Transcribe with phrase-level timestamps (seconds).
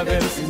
[0.00, 0.49] alegría del Señor.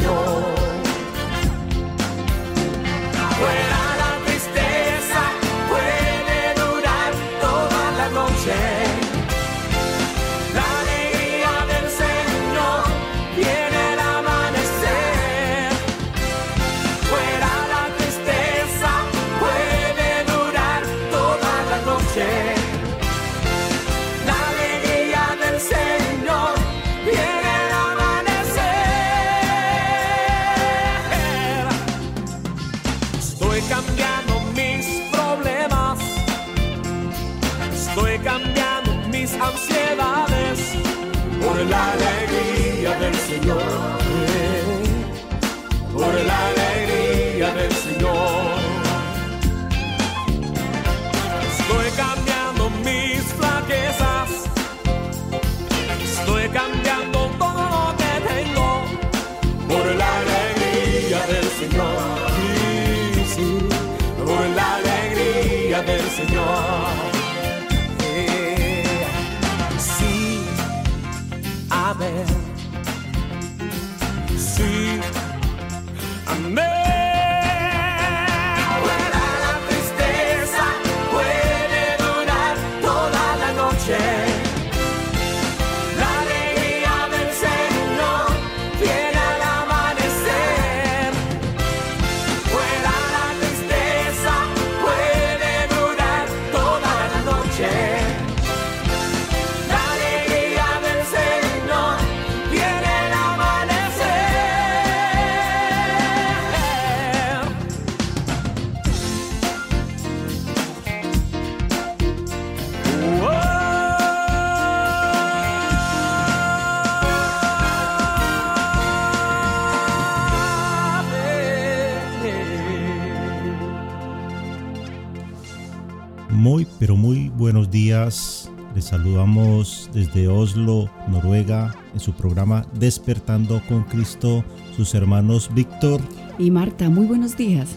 [128.01, 128.51] Días.
[128.75, 134.45] Les saludamos desde Oslo, Noruega, en su programa Despertando con Cristo,
[134.77, 136.01] sus hermanos Víctor.
[136.39, 137.69] Y Marta, muy buenos días.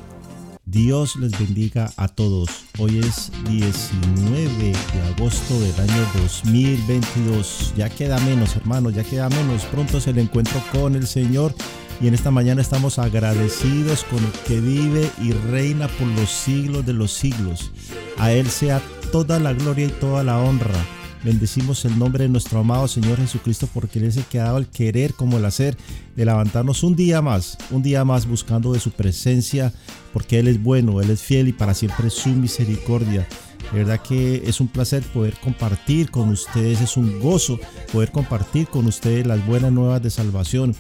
[0.66, 2.50] Dios les bendiga a todos.
[2.78, 7.74] Hoy es 19 de agosto del año 2022.
[7.76, 9.66] Ya queda menos, hermanos, ya queda menos.
[9.66, 11.56] Pronto es el encuentro con el Señor.
[12.02, 16.86] Y en esta mañana estamos agradecidos con el que vive y reina por los siglos
[16.86, 17.72] de los siglos.
[18.18, 18.82] A Él sea
[19.12, 20.84] toda la gloria y toda la honra.
[21.24, 24.58] Bendecimos el nombre de nuestro amado Señor Jesucristo porque Él es el que ha dado
[24.58, 25.78] el querer como el hacer
[26.18, 29.72] de levantarnos un día más, un día más buscando de su presencia
[30.12, 33.26] porque Él es bueno, Él es fiel y para siempre su misericordia.
[33.72, 37.58] De verdad que es un placer poder compartir con ustedes, es un gozo
[37.94, 40.76] poder compartir con ustedes las buenas nuevas de salvación.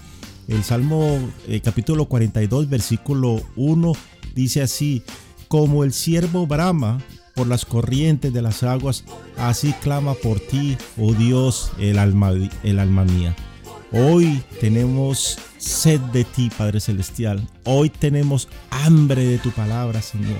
[0.47, 3.93] El Salmo eh, capítulo 42 versículo 1
[4.35, 5.03] dice así,
[5.47, 6.99] como el siervo brama
[7.35, 9.05] por las corrientes de las aguas,
[9.37, 12.31] así clama por ti, oh Dios, el alma,
[12.63, 13.35] el alma mía.
[13.91, 17.47] Hoy tenemos sed de ti, Padre Celestial.
[17.63, 20.39] Hoy tenemos hambre de tu palabra, Señor.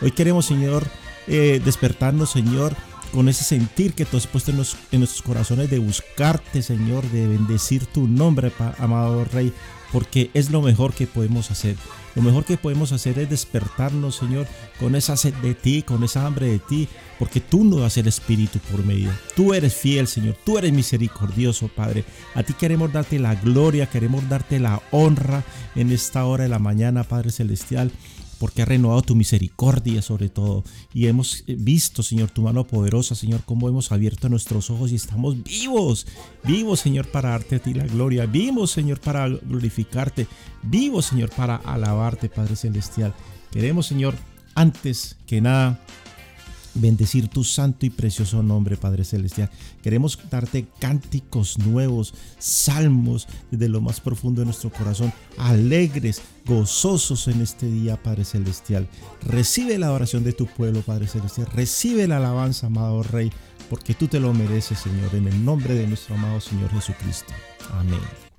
[0.00, 0.86] Hoy queremos, Señor,
[1.26, 2.74] eh, despertarnos, Señor,
[3.12, 7.86] con ese sentir que tú has puesto en, nuestros corazones de buscarte, Señor, de bendecir
[7.86, 9.52] tu nombre, amado Rey,
[9.92, 11.76] porque es lo mejor que podemos hacer.
[12.14, 14.46] Lo mejor que podemos hacer es despertarnos, Señor,
[14.78, 16.88] con esa sed de ti, con esa hambre de ti,
[17.18, 19.10] porque tú nos das el Espíritu por medio.
[19.36, 22.04] Tú eres fiel, Señor, tú eres misericordioso, Padre.
[22.34, 25.44] A ti queremos darte la gloria, queremos darte la honra
[25.74, 27.92] en esta hora de la mañana, Padre Celestial
[28.42, 30.64] porque ha renovado tu misericordia sobre todo.
[30.92, 35.40] Y hemos visto, Señor, tu mano poderosa, Señor, cómo hemos abierto nuestros ojos y estamos
[35.44, 36.08] vivos,
[36.42, 40.26] vivos, Señor, para darte a ti la gloria, vivos, Señor, para glorificarte,
[40.64, 43.14] vivos, Señor, para alabarte, Padre Celestial.
[43.52, 44.16] Queremos, Señor,
[44.56, 45.80] antes que nada,
[46.74, 49.50] bendecir tu santo y precioso nombre, Padre Celestial.
[49.82, 57.40] Queremos darte cánticos nuevos, salmos desde lo más profundo de nuestro corazón, alegres, gozosos en
[57.40, 58.88] este día, Padre Celestial.
[59.22, 61.46] Recibe la oración de tu pueblo, Padre Celestial.
[61.52, 63.32] Recibe la alabanza, amado Rey,
[63.70, 67.32] porque tú te lo mereces, Señor, en el nombre de nuestro amado Señor Jesucristo.
[67.72, 68.31] Amén.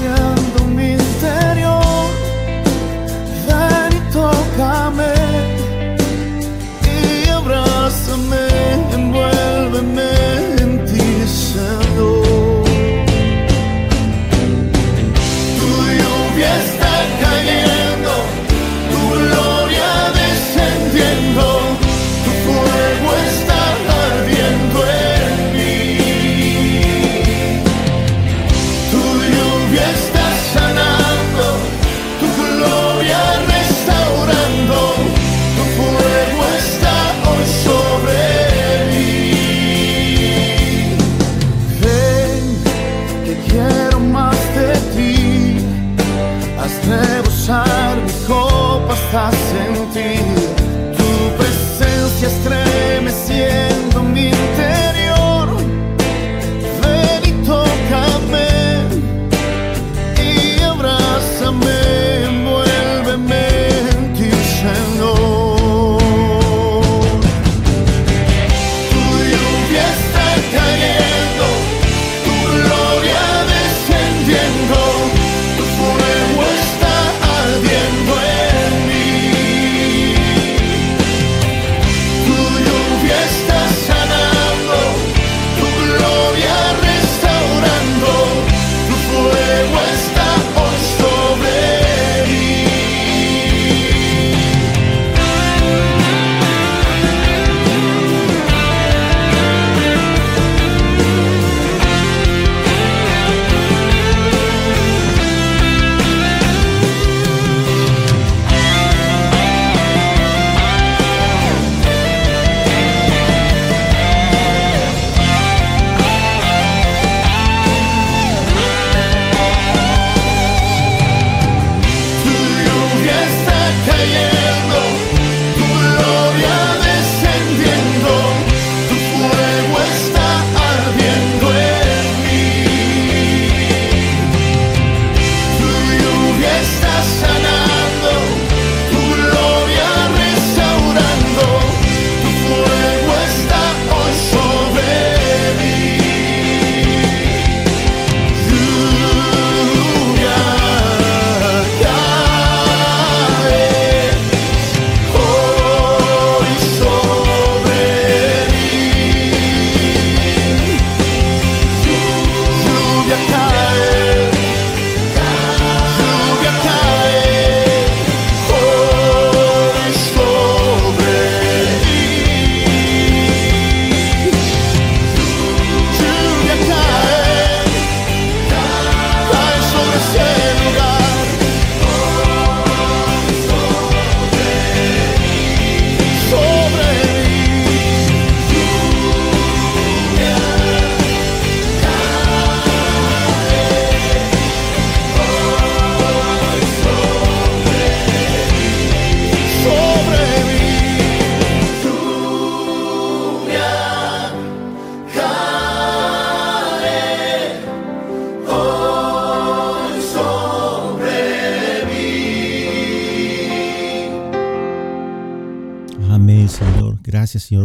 [0.00, 0.21] Estás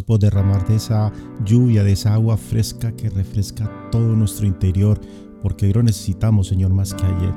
[0.08, 1.12] por derramar de esa
[1.46, 5.00] lluvia, de esa agua fresca que refresca todo nuestro interior,
[5.44, 7.34] porque hoy lo necesitamos, Señor, más que ayer.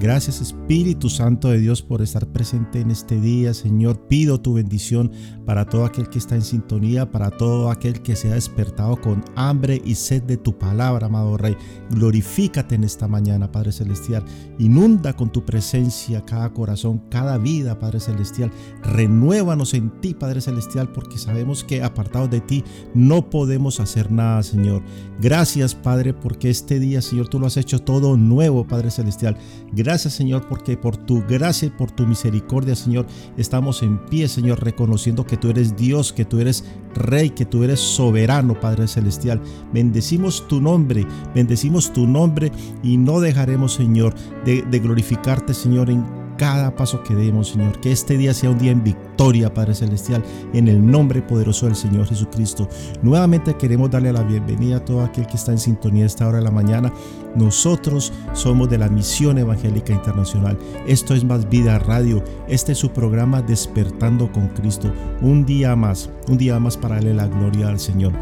[0.00, 4.08] Gracias Espíritu Santo de Dios por estar presente en este día, Señor.
[4.08, 5.12] Pido tu bendición
[5.46, 9.24] para todo aquel que está en sintonía, para todo aquel que se ha despertado con
[9.36, 11.56] hambre y sed de tu palabra, amado Rey.
[11.90, 14.24] Glorifícate en esta mañana, Padre Celestial.
[14.58, 18.50] Inunda con tu presencia cada corazón, cada vida, Padre Celestial.
[18.82, 24.42] Renuévanos en ti, Padre Celestial, porque sabemos que apartados de ti no podemos hacer nada,
[24.42, 24.82] Señor.
[25.20, 29.36] Gracias, Padre, porque este día, Señor, tú lo has hecho todo nuevo, Padre Celestial.
[29.84, 35.26] Señor porque por tu gracia y por tu misericordia Señor estamos en pie Señor reconociendo
[35.26, 36.64] que tú eres Dios, que tú eres
[36.94, 39.40] Rey, que tú eres soberano Padre Celestial.
[39.72, 42.50] Bendecimos tu nombre, bendecimos tu nombre
[42.82, 44.14] y no dejaremos Señor
[44.44, 47.80] de, de glorificarte Señor en cada paso que demos, Señor.
[47.80, 50.22] Que este día sea un día en victoria, Padre Celestial,
[50.52, 52.68] en el nombre poderoso del Señor Jesucristo.
[53.02, 56.38] Nuevamente queremos darle la bienvenida a todo aquel que está en sintonía a esta hora
[56.38, 56.92] de la mañana.
[57.36, 60.58] Nosotros somos de la Misión Evangélica Internacional.
[60.86, 62.22] Esto es Más Vida Radio.
[62.48, 64.92] Este es su programa Despertando con Cristo.
[65.20, 68.12] Un día más, un día más para darle la gloria al Señor.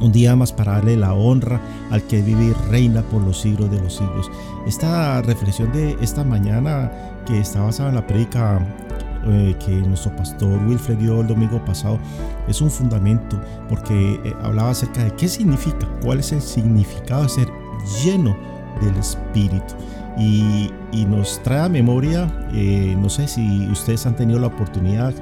[0.00, 3.70] Un día más para darle la honra al que vive y reina por los siglos
[3.70, 4.30] de los siglos.
[4.66, 8.60] Esta reflexión de esta mañana que está basada en la predica
[9.26, 11.98] eh, que nuestro pastor Wilfred dio el domingo pasado
[12.46, 13.40] es un fundamento
[13.70, 17.48] porque eh, hablaba acerca de qué significa, cuál es el significado de ser
[18.04, 18.36] lleno
[18.82, 19.74] del Espíritu.
[20.18, 20.70] Y,
[21.08, 25.12] nos trae a memoria, eh, no sé si ustedes han tenido la oportunidad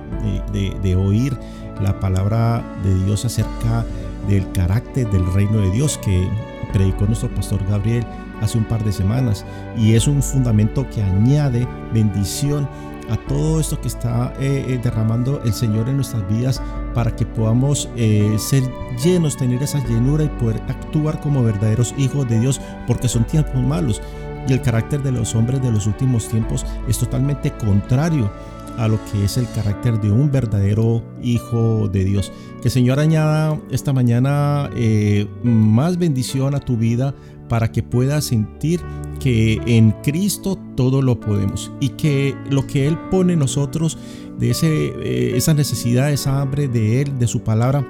[0.52, 1.36] de, de oír
[1.80, 3.84] la palabra de Dios acerca
[4.28, 6.28] del carácter del reino de Dios que
[6.72, 8.04] predicó nuestro pastor Gabriel
[8.42, 9.46] hace un par de semanas.
[9.76, 12.68] Y es un fundamento que añade bendición
[13.10, 16.62] a todo esto que está eh, eh, derramando el Señor en nuestras vidas
[16.94, 18.62] para que podamos eh, ser
[19.02, 23.62] llenos, tener esa llenura y poder actuar como verdaderos hijos de Dios porque son tiempos
[23.62, 24.00] malos.
[24.48, 28.30] Y el carácter de los hombres de los últimos tiempos es totalmente contrario
[28.78, 32.32] a lo que es el carácter de un verdadero hijo de Dios.
[32.60, 37.14] Que el Señor añada esta mañana eh, más bendición a tu vida
[37.48, 38.80] para que puedas sentir
[39.20, 43.98] que en Cristo todo lo podemos y que lo que Él pone en nosotros,
[44.38, 47.86] de ese, eh, esa necesidad, esa hambre de Él, de su palabra,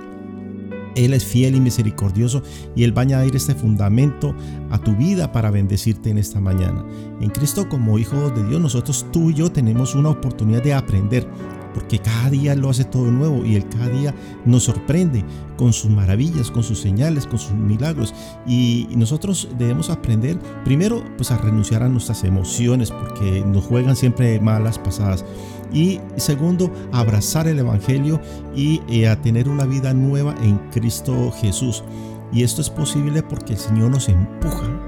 [0.96, 2.42] él es fiel y misericordioso
[2.74, 4.34] y Él va a añadir este fundamento
[4.70, 6.84] a tu vida para bendecirte en esta mañana.
[7.20, 11.26] En Cristo como hijo de Dios, nosotros tú y yo tenemos una oportunidad de aprender
[11.74, 14.14] porque cada día lo hace todo nuevo y Él cada día
[14.44, 15.24] nos sorprende
[15.56, 18.14] con sus maravillas, con sus señales, con sus milagros.
[18.46, 24.40] Y nosotros debemos aprender primero pues a renunciar a nuestras emociones porque nos juegan siempre
[24.40, 25.24] malas pasadas.
[25.72, 28.20] Y segundo, abrazar el Evangelio
[28.54, 31.82] y eh, a tener una vida nueva en Cristo Jesús.
[32.32, 34.81] Y esto es posible porque el Señor nos empuja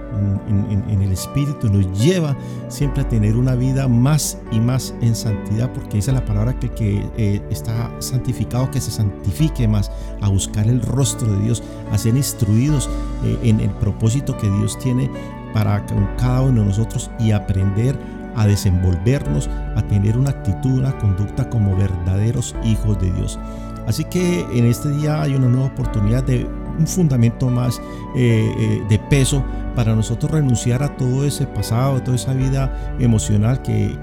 [0.49, 2.37] en, el Espíritu, nos lleva
[2.69, 7.07] siempre a tener una vida más y más en santidad, porque dice la palabra que
[7.17, 9.91] eh, está santificado, que se santifique más,
[10.21, 11.63] a buscar el rostro de Dios,
[11.93, 12.89] a ser instruidos
[13.25, 15.11] eh, en el propósito que Dios tiene
[15.53, 15.85] para
[16.17, 17.99] cada uno de nosotros y aprender
[18.37, 23.39] a desenvolvernos, a tener una actitud, una conducta como verdaderos hijos de Dios.
[23.87, 27.81] Así que en este día hay una nueva oportunidad de un fundamento más
[28.17, 32.97] eh, eh, de peso para nosotros renunciar a todo ese pasado, a toda esa vida
[32.99, 33.99] emocional que,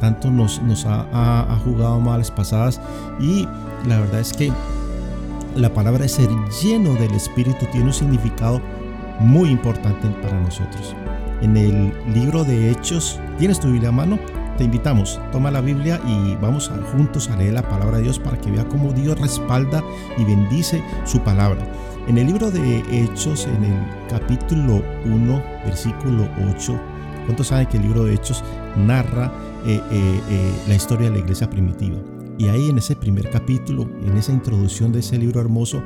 [0.00, 2.80] tanto nos, nos ha, ha, jugado malas pasadas.
[3.20, 3.48] Y
[3.86, 4.52] la verdad es que
[5.56, 6.28] la palabra ser
[6.62, 8.60] lleno del Espíritu tiene un significado
[9.20, 10.94] muy importante para nosotros.
[11.40, 14.18] En el libro de Hechos, ¿tienes tu Biblia a mano?
[14.56, 18.38] Te invitamos, toma la Biblia y vamos juntos a leer la palabra de Dios para
[18.38, 19.82] que vea cómo Dios respalda
[20.16, 21.66] y bendice su palabra.
[22.06, 26.78] En el libro de Hechos, en el capítulo 1, versículo 8,
[27.24, 28.44] ¿cuántos saben que el libro de Hechos
[28.76, 29.32] narra
[29.66, 31.96] eh, eh, eh, la historia de la iglesia primitiva?
[32.36, 35.82] Y ahí en ese primer capítulo, en esa introducción de ese libro hermoso,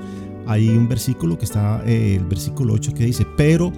[0.49, 3.71] hay un versículo que está, el versículo 8, que dice, pero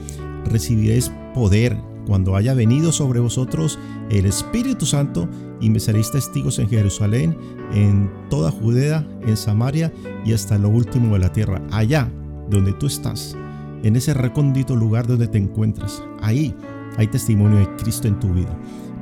[0.47, 3.79] recibiréis poder cuando haya venido sobre vosotros
[4.11, 5.29] el Espíritu Santo
[5.61, 7.37] y me seréis testigos en Jerusalén,
[7.75, 9.93] en toda Judea, en Samaria
[10.25, 11.61] y hasta lo último de la tierra.
[11.71, 12.11] Allá
[12.51, 13.37] donde tú estás,
[13.83, 16.55] en ese recóndito lugar donde te encuentras, ahí
[16.97, 18.57] hay testimonio de Cristo en tu vida.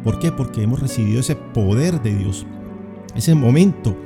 [0.04, 0.30] ¿Por qué?
[0.30, 2.46] Porque hemos recibido ese poder de Dios,
[3.16, 3.96] ese momento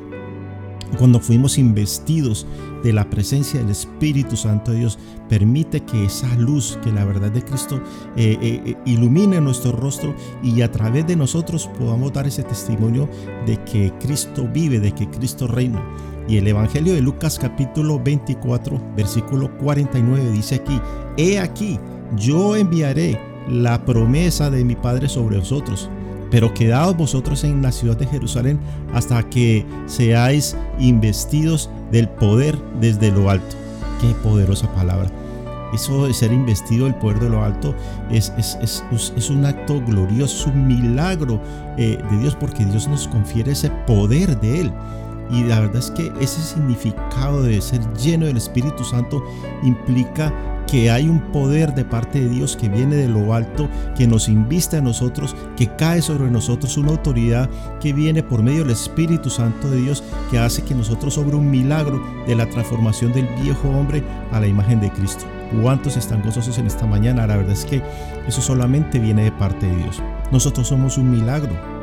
[0.98, 2.46] cuando fuimos investidos
[2.82, 7.30] de la presencia del Espíritu Santo de Dios, permite que esa luz, que la verdad
[7.30, 7.80] de Cristo
[8.16, 13.08] eh, eh, eh, ilumine nuestro rostro y a través de nosotros podamos dar ese testimonio
[13.46, 15.82] de que Cristo vive, de que Cristo reina.
[16.28, 20.80] Y el Evangelio de Lucas capítulo 24, versículo 49 dice aquí,
[21.16, 21.78] He aquí,
[22.16, 25.90] yo enviaré la promesa de mi Padre sobre vosotros,
[26.30, 28.58] pero quedaos vosotros en la ciudad de Jerusalén
[28.94, 33.56] hasta que seáis investidos del poder desde lo alto.
[34.00, 35.10] Qué poderosa palabra.
[35.74, 37.74] Eso de ser investido del poder de lo alto
[38.10, 41.40] es, es, un acto glorioso, un milagro
[41.78, 44.72] eh, de Dios porque Dios nos confiere ese poder de Él.
[45.32, 49.24] Y la verdad es que ese significado de ser lleno del Espíritu Santo
[49.62, 50.32] implica
[50.66, 54.28] que hay un poder de parte de Dios que viene de lo alto, que nos
[54.28, 59.28] inviste a nosotros, que cae sobre nosotros, una autoridad que viene por medio del Espíritu
[59.28, 63.68] Santo de Dios, que hace que nosotros sobre un milagro de la transformación del viejo
[63.68, 64.02] hombre
[64.32, 65.24] a la imagen de Cristo.
[65.62, 67.26] ¿Cuántos están gozosos en esta mañana?
[67.26, 67.82] La verdad es que
[68.26, 70.02] eso solamente viene de parte de Dios.
[70.30, 71.81] Nosotros somos un milagro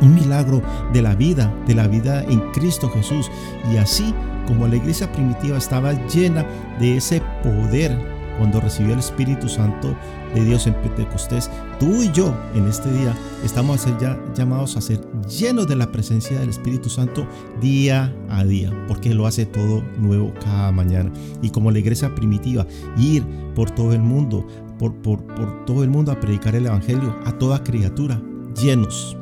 [0.00, 3.30] un milagro de la vida, de la vida en Cristo Jesús.
[3.72, 4.14] Y así
[4.46, 6.46] como la iglesia primitiva estaba llena
[6.78, 9.94] de ese poder cuando recibió el Espíritu Santo
[10.34, 15.00] de Dios en Pentecostés, tú y yo en este día estamos ya llamados a ser
[15.26, 17.26] llenos de la presencia del Espíritu Santo
[17.60, 21.10] día a día, porque lo hace todo nuevo cada mañana.
[21.42, 24.46] Y como la iglesia primitiva, ir por todo el mundo,
[24.78, 28.22] por, por, por todo el mundo a predicar el Evangelio a toda criatura,
[28.54, 29.17] llenos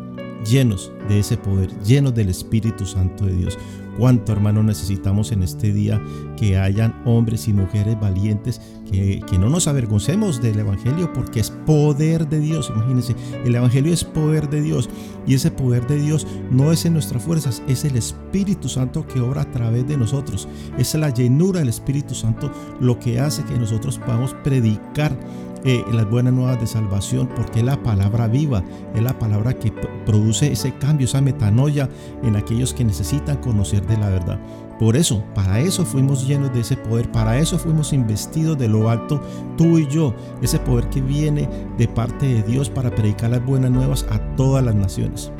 [0.48, 3.58] llenos de ese poder, llenos del Espíritu Santo de Dios.
[3.98, 6.02] Cuánto, hermano, necesitamos en este día
[6.36, 11.50] que hayan hombres y mujeres valientes, que, que, no nos avergoncemos del Evangelio porque es
[11.50, 12.70] poder de Dios.
[12.74, 14.88] Imagínense, el Evangelio es poder de Dios
[15.26, 19.20] y ese poder de Dios no es en nuestras fuerzas, es el Espíritu Santo que
[19.20, 20.48] obra a través de nosotros.
[20.78, 25.16] Es la llenura del Espíritu Santo lo que hace que nosotros podamos predicar
[25.64, 28.62] eh, las buenas nuevas de salvación, porque es la palabra viva,
[28.94, 29.72] es la palabra que
[30.04, 31.88] produce ese cambio, esa metanoia
[32.22, 34.38] en aquellos que necesitan conocer de la verdad.
[34.78, 38.90] Por eso, para eso fuimos llenos de ese poder, para eso fuimos investidos de lo
[38.90, 39.22] alto,
[39.56, 43.70] tú y yo, ese poder que viene de parte de Dios para predicar las buenas
[43.70, 45.32] nuevas a todas las naciones.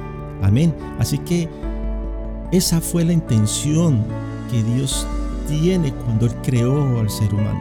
[0.43, 0.75] Amén.
[0.99, 1.51] Así que
[2.51, 4.03] esa fue la intención
[4.51, 5.07] que Dios
[5.49, 7.61] tiene cuando Él creó al ser humano.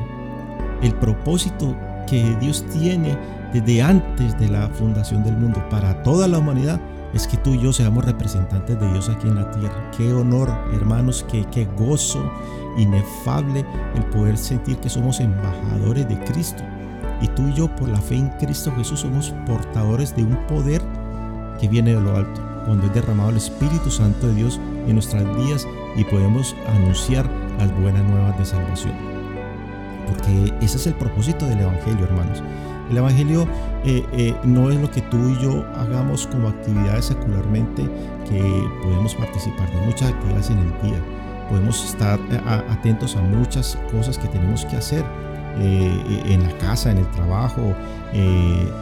[0.81, 1.75] El propósito
[2.07, 3.17] que Dios tiene
[3.53, 6.79] desde antes de la fundación del mundo para toda la humanidad
[7.15, 9.89] es que tú y yo seamos representantes de Dios aquí en la tierra.
[9.97, 12.31] Qué honor, hermanos, qué, qué gozo
[12.77, 16.61] inefable el poder sentir que somos embajadores de Cristo.
[17.21, 20.81] Y tú y yo, por la fe en Cristo Jesús, somos portadores de un poder
[21.59, 25.23] que viene de lo alto, cuando es derramado el Espíritu Santo de Dios en nuestras
[25.37, 29.15] vidas y podemos anunciar las buenas nuevas de salvación
[30.05, 32.43] porque ese es el propósito del Evangelio, hermanos.
[32.89, 33.47] El Evangelio
[33.83, 37.83] eh, eh, no es lo que tú y yo hagamos como actividades secularmente,
[38.29, 41.03] que podemos participar de muchas actividades en el día,
[41.49, 45.03] podemos estar eh, atentos a muchas cosas que tenemos que hacer
[45.57, 47.61] en la casa, en el trabajo,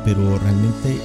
[0.04, 1.00] pero realmente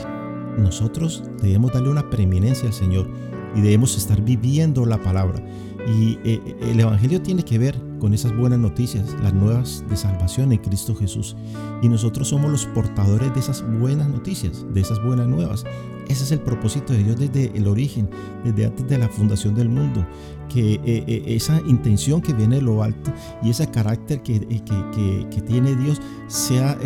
[0.56, 3.06] nosotros debemos darle una preeminencia al Señor
[3.54, 5.42] y debemos estar viviendo la palabra.
[5.87, 10.58] Y el Evangelio tiene que ver con esas buenas noticias, las nuevas de salvación en
[10.58, 11.37] Cristo Jesús.
[11.82, 15.64] Y nosotros somos los portadores de esas buenas noticias, de esas buenas nuevas.
[16.08, 18.08] Ese es el propósito de Dios desde el origen,
[18.44, 20.06] desde antes de la fundación del mundo.
[20.48, 24.62] Que eh, eh, esa intención que viene de lo alto y ese carácter que, eh,
[24.64, 26.78] que, que tiene Dios sea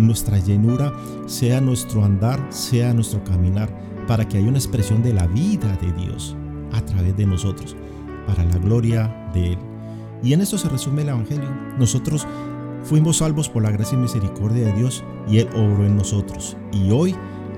[0.00, 0.92] nuestra llenura,
[1.26, 3.68] sea nuestro andar, sea nuestro caminar,
[4.06, 6.36] para que haya una expresión de la vida de Dios
[6.72, 7.76] a través de nosotros,
[8.26, 9.67] para la gloria de Él.
[10.22, 11.48] Y en esto se resume el Evangelio.
[11.78, 12.26] Nosotros
[12.82, 16.56] fuimos salvos por la gracia y misericordia de Dios y Él obró en nosotros.
[16.72, 17.14] Y hoy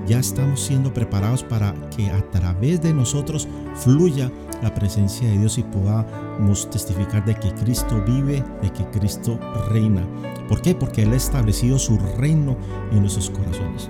[0.07, 5.57] ya estamos siendo preparados para que a través de nosotros fluya la presencia de Dios
[5.57, 10.05] y podamos testificar de que Cristo vive, de que Cristo reina.
[10.47, 10.75] ¿Por qué?
[10.75, 12.57] Porque Él ha establecido su reino
[12.91, 13.89] en nuestros corazones.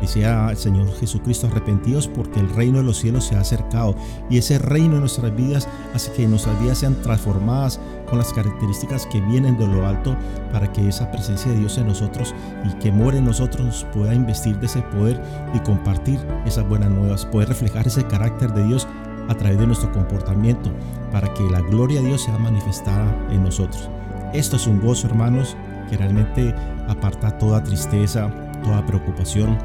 [0.00, 3.94] Decía el Señor Jesucristo, arrepentidos porque el reino de los cielos se ha acercado.
[4.28, 7.78] Y ese reino en nuestras vidas hace que nuestras vidas sean transformadas
[8.12, 10.14] con las características que vienen de lo alto
[10.52, 14.58] para que esa presencia de Dios en nosotros y que muere en nosotros pueda investir
[14.58, 15.18] de ese poder
[15.54, 18.86] y compartir esas buenas nuevas, poder reflejar ese carácter de Dios
[19.30, 20.70] a través de nuestro comportamiento
[21.10, 23.88] para que la gloria de Dios sea manifestada en nosotros.
[24.34, 25.56] Esto es un gozo, hermanos,
[25.88, 26.54] que realmente
[26.88, 28.30] aparta toda tristeza,
[28.62, 29.56] toda preocupación,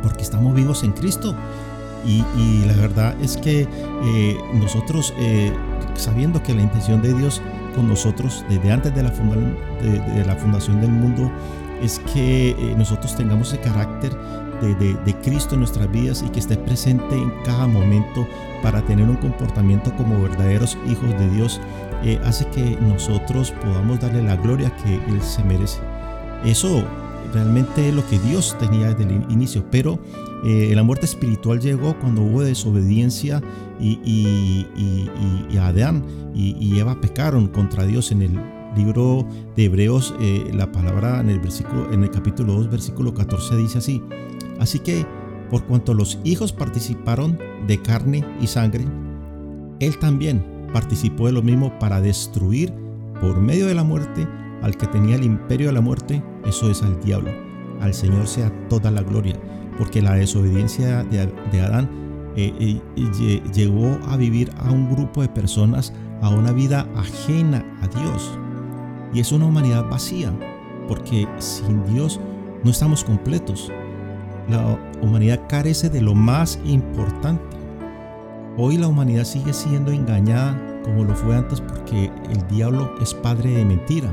[0.00, 1.34] porque estamos vivos en Cristo.
[2.06, 3.66] Y, la verdad es que
[4.04, 5.52] eh, nosotros, eh,
[5.98, 7.42] sabiendo que la intención de Dios
[7.74, 9.10] con nosotros desde antes de la,
[10.36, 11.30] fundación del mundo
[11.82, 14.12] es que eh, nosotros tengamos ese carácter
[14.60, 18.26] de, Cristo en nuestras vidas y que esté presente en cada momento
[18.62, 21.60] para tener un comportamiento como verdaderos hijos de Dios,
[22.02, 25.78] eh, hace que nosotros podamos darle la gloria que Él se merece.
[26.44, 26.84] Eso
[27.32, 29.98] realmente es lo que Dios tenía desde el inicio, pero
[30.44, 33.42] eh, la muerte espiritual llegó cuando hubo desobediencia
[33.80, 34.66] y,
[35.50, 38.12] y, Adán y, Eva pecaron contra Dios.
[38.12, 38.40] En el
[38.76, 43.56] libro de Hebreos, eh, la palabra en el versículo, en el capítulo 2, versículo 14
[43.56, 44.02] dice así:
[44.58, 45.06] Así que,
[45.50, 48.84] por cuanto los hijos participaron de carne y sangre,
[49.80, 52.72] él también participó de lo mismo para destruir
[53.20, 54.26] por medio de la muerte
[54.62, 57.30] al que tenía el imperio de la muerte, eso es al diablo.
[57.80, 59.36] Al Señor sea toda la gloria,
[59.76, 61.88] porque la desobediencia de, Adán
[62.36, 67.88] eh, eh, llegó a vivir a un grupo de personas a una vida ajena a
[67.88, 68.38] Dios.
[69.12, 70.32] Y es una humanidad vacía,
[70.86, 72.20] porque sin Dios
[72.64, 73.72] no estamos completos.
[74.48, 77.56] La humanidad carece de lo más importante.
[78.56, 83.50] Hoy la humanidad sigue siendo engañada como lo fue antes porque el diablo es padre
[83.50, 84.08] de mentira.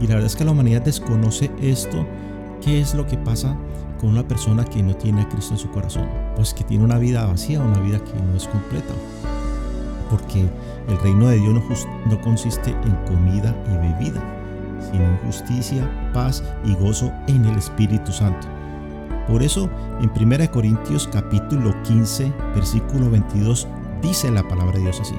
[0.00, 2.06] Y la verdad es que la humanidad desconoce esto.
[2.60, 3.56] ¿Qué es lo que pasa
[3.98, 6.08] con una persona que no tiene a Cristo en su corazón?
[6.36, 8.94] Pues que tiene una vida vacía, una vida que no es completa.
[10.10, 10.48] Porque
[10.88, 11.62] el reino de Dios no,
[12.10, 14.22] no consiste en comida y bebida,
[14.90, 18.48] sino en justicia, paz y gozo en el Espíritu Santo.
[19.28, 19.68] Por eso
[20.00, 23.68] en 1 Corintios capítulo 15, versículo 22
[24.00, 25.14] dice la palabra de Dios así,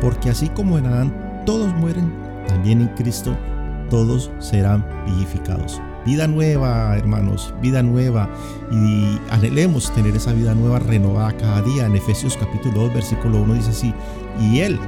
[0.00, 2.12] porque así como en Adán todos mueren,
[2.46, 3.36] también en Cristo
[3.90, 5.80] todos serán vivificados.
[6.08, 8.30] Vida nueva, hermanos, vida nueva.
[8.72, 11.84] Y anhelemos tener esa vida nueva renovada cada día.
[11.84, 13.94] En Efesios capítulo 2, versículo 1 dice así,
[14.40, 14.80] y Él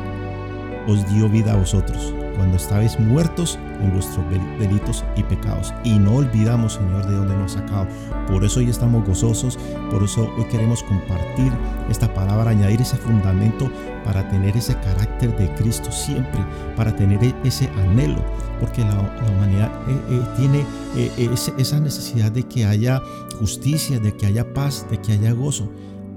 [0.88, 4.24] os dio vida a vosotros cuando estabais muertos en vuestros
[4.59, 5.74] delitos y pecados.
[5.85, 7.87] Y no olvidamos, Señor, de dónde nos ha sacado.
[8.26, 9.59] Por eso hoy estamos gozosos,
[9.90, 11.53] por eso hoy queremos compartir
[11.90, 13.70] esta palabra, añadir ese fundamento
[14.07, 16.40] para tener ese carácter de Cristo siempre,
[16.76, 18.24] para tener e-, ese anhelo,
[18.59, 18.98] porque la,
[19.37, 20.64] humanidad eh, eh, tiene
[20.96, 23.03] eh, esa necesidad de que haya
[23.38, 25.68] justicia, de que haya paz, de que haya gozo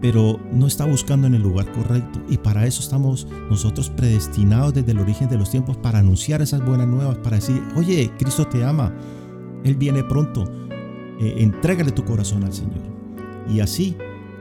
[0.04, 2.22] pero no está buscando en el lugar correcto.
[2.28, 6.64] Y para eso estamos nosotros predestinados desde el origen de los tiempos para anunciar esas
[6.64, 8.94] buenas nuevas, para decir, oye, Cristo te ama,
[9.64, 10.44] Él viene pronto,
[11.22, 12.82] eh, entrégale tu corazón al Señor.
[13.50, 13.96] Y así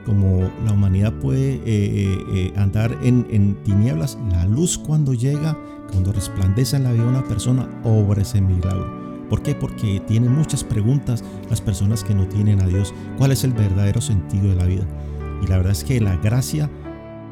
[0.04, 5.56] como la humanidad puede eh, eh, andar en, en, tinieblas, la luz cuando llega,
[5.92, 9.28] cuando resplandece en la vida de una persona, obra ese milagro.
[9.30, 9.54] ¿Por qué?
[9.54, 12.92] Porque tienen muchas preguntas las personas que no tienen a Dios.
[13.16, 14.84] ¿Cuál es el verdadero sentido de la vida?
[15.42, 16.70] Y la verdad es que la gracia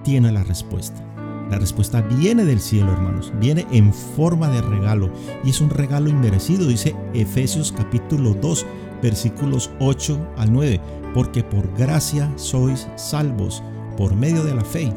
[0.03, 1.03] tiene la respuesta.
[1.51, 3.33] La respuesta viene del cielo, hermanos.
[3.41, 5.11] Viene en forma de regalo.
[5.43, 8.67] Y es un regalo inmerecido, dice Efesios capítulo 2,
[9.03, 10.81] versículos 8 al 9.
[11.13, 13.63] Porque por gracia sois salvos
[13.97, 14.93] por medio de la fe.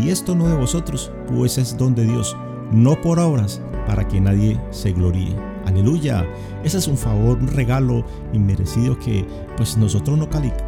[0.00, 2.36] Y esto no de vosotros, pues es don de Dios,
[2.70, 5.34] no por obras, para que nadie se gloríe.
[5.66, 6.24] Aleluya.
[6.62, 10.67] Ese es un favor, un regalo inmerecido que pues nosotros no calificamos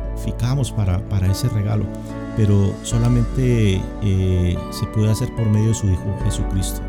[0.77, 1.85] para, ese regalo,
[2.37, 6.81] pero solamente eh, se puede hacer por medio de su Hijo Jesucristo.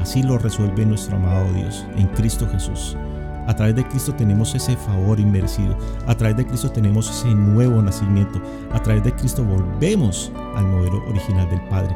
[0.00, 2.96] Así lo resuelve nuestro amado Dios en Cristo Jesús.
[3.46, 5.76] A través de Cristo tenemos ese favor inmerecido.
[6.06, 8.40] A través de Cristo tenemos ese nuevo nacimiento.
[8.72, 11.94] A través de Cristo volvemos al modelo original del Padre.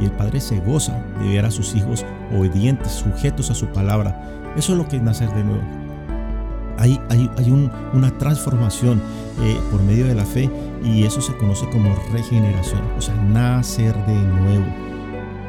[0.00, 4.18] Y el Padre se goza de ver a sus hijos obedientes, sujetos a su palabra.
[4.56, 5.85] Eso es lo que es nacer de nuevo.
[6.78, 9.00] Hay, hay, hay una transformación
[9.42, 10.50] eh, por medio de la fe
[10.84, 14.64] y eso se conoce como regeneración, o sea, nacer de nuevo.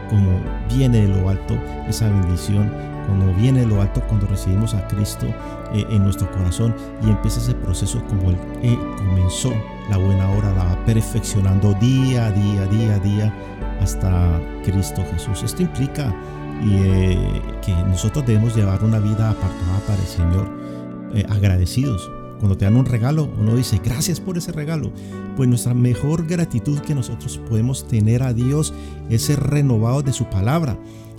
[0.09, 0.39] Como
[0.73, 2.71] viene de lo alto esa bendición,
[3.07, 5.27] como viene de lo alto cuando recibimos a Cristo
[5.73, 9.53] eh, en nuestro corazón y empieza ese proceso como el que comenzó
[9.89, 13.33] la buena hora, la va perfeccionando día a día, día a día
[13.81, 15.43] hasta Cristo Jesús.
[15.43, 16.13] Esto implica
[16.63, 20.49] eh, que nosotros debemos llevar una vida apartada para el Señor,
[21.13, 22.11] eh, agradecidos.
[22.39, 24.91] Cuando te dan un regalo, uno dice, gracias por ese regalo.
[25.35, 28.73] Pues nuestra mejor gratitud que nosotros podemos tener a Dios
[29.09, 30.77] es ser renovados de su palabra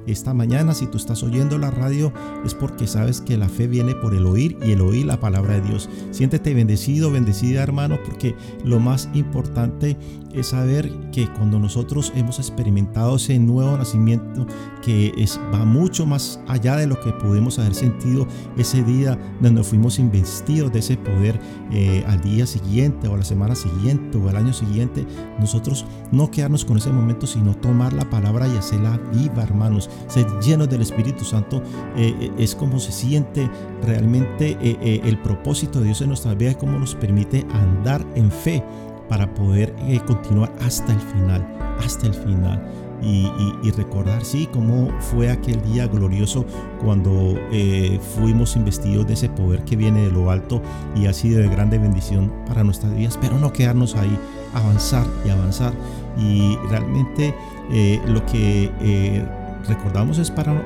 [0.09, 2.13] esta mañana, si tú estás oyendo la radio,
[2.45, 5.55] es porque sabes que la fe viene por el oír y el oír la palabra
[5.55, 5.89] de Dios.
[6.13, 9.99] Siéntete bendecido, bendecida hermano, porque lo más importante
[10.33, 14.47] es saber que cuando nosotros hemos experimentado ese nuevo nacimiento
[14.83, 19.63] que es, va mucho más allá de lo que pudimos haber sentido ese día donde
[19.63, 21.39] fuimos investidos de ese poder
[21.73, 25.07] eh, al día siguiente o a la semana siguiente o al año siguiente,
[25.41, 30.27] nosotros no quedarnos con ese momento, sino tomar la palabra y hacerla viva, hermanos ser
[30.41, 31.63] llenos del Espíritu Santo.
[31.97, 33.51] Eh, es como se siente
[33.83, 38.63] realmente el propósito de Dios en nuestra vida y cómo nos permite andar en fe
[39.09, 39.75] para poder
[40.07, 41.47] continuar hasta el final,
[41.79, 42.61] hasta el final
[43.03, 46.45] y, recordar, sí, cómo fue aquel día glorioso
[46.83, 50.61] cuando eh, fuimos investidos de ese poder que viene de lo alto
[50.97, 54.19] y ha sido de grande bendición para nuestras vidas, pero no quedarnos ahí,
[54.55, 55.73] avanzar y avanzar.
[56.19, 57.35] Y realmente
[57.71, 59.25] eh, lo que eh,
[59.69, 60.61] recordamos es para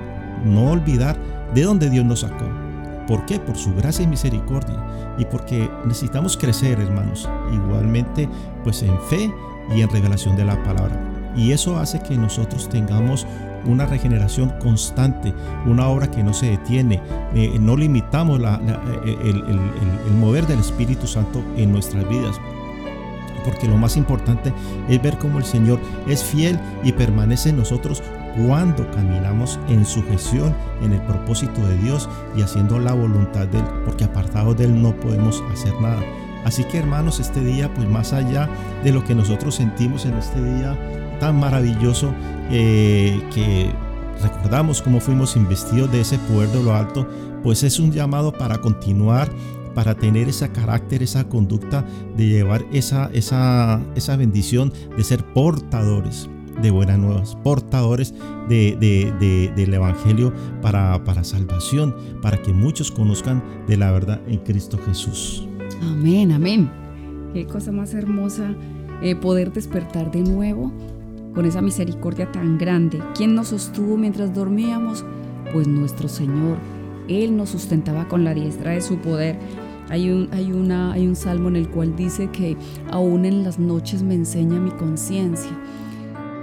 [0.44, 1.18] no olvidar
[1.54, 2.46] de dónde Dios nos sacó.
[3.06, 3.38] ¿Por qué?
[3.38, 4.76] Por su gracia y misericordia.
[5.18, 7.28] Y porque necesitamos crecer, hermanos.
[7.52, 8.28] Igualmente,
[8.64, 9.32] pues en fe
[9.74, 10.98] y en revelación de la palabra.
[11.36, 13.26] Y eso hace que nosotros tengamos
[13.64, 15.32] una regeneración constante,
[15.66, 17.00] una obra que no se detiene.
[17.34, 22.36] Eh, no limitamos eh, el, mover del Espíritu Santo en nuestras vidas.
[23.44, 24.52] Porque lo más importante
[24.88, 28.02] es ver cómo el Señor es fiel y permanece en nosotros
[28.36, 33.64] cuando caminamos en sujeción en el propósito de Dios y haciendo la voluntad de Él,
[33.84, 36.02] porque apartados de Él no podemos hacer nada.
[36.44, 38.48] Así que hermanos, este día, pues más allá
[38.82, 40.76] de lo que nosotros sentimos en este día,
[41.20, 42.12] tan maravilloso
[42.50, 43.70] eh, que
[44.20, 47.08] recordamos cómo fuimos investidos de ese poder de lo alto,
[47.42, 49.30] pues es un llamado para continuar,
[49.74, 51.84] para tener ese carácter, esa conducta
[52.16, 56.28] de llevar esa, esa, esa bendición de ser portadores
[56.60, 58.14] de buenas nuevas, portadores
[58.48, 64.78] de, del Evangelio para, para salvación, para que muchos conozcan de la verdad en Cristo
[64.86, 65.46] Jesús.
[65.82, 66.70] Amén, amén.
[67.32, 68.54] Qué cosa más hermosa
[69.02, 70.72] eh, poder despertar de nuevo
[71.34, 73.02] con esa misericordia tan grande.
[73.14, 75.04] ¿Quién nos sostuvo mientras dormíamos?
[75.52, 76.58] Pues nuestro Señor.
[77.08, 79.38] Él nos sustentaba con la diestra de su poder.
[79.88, 82.56] Hay un, hay, una, hay un salmo en el cual dice que
[82.90, 85.50] aún en las noches me enseña mi conciencia.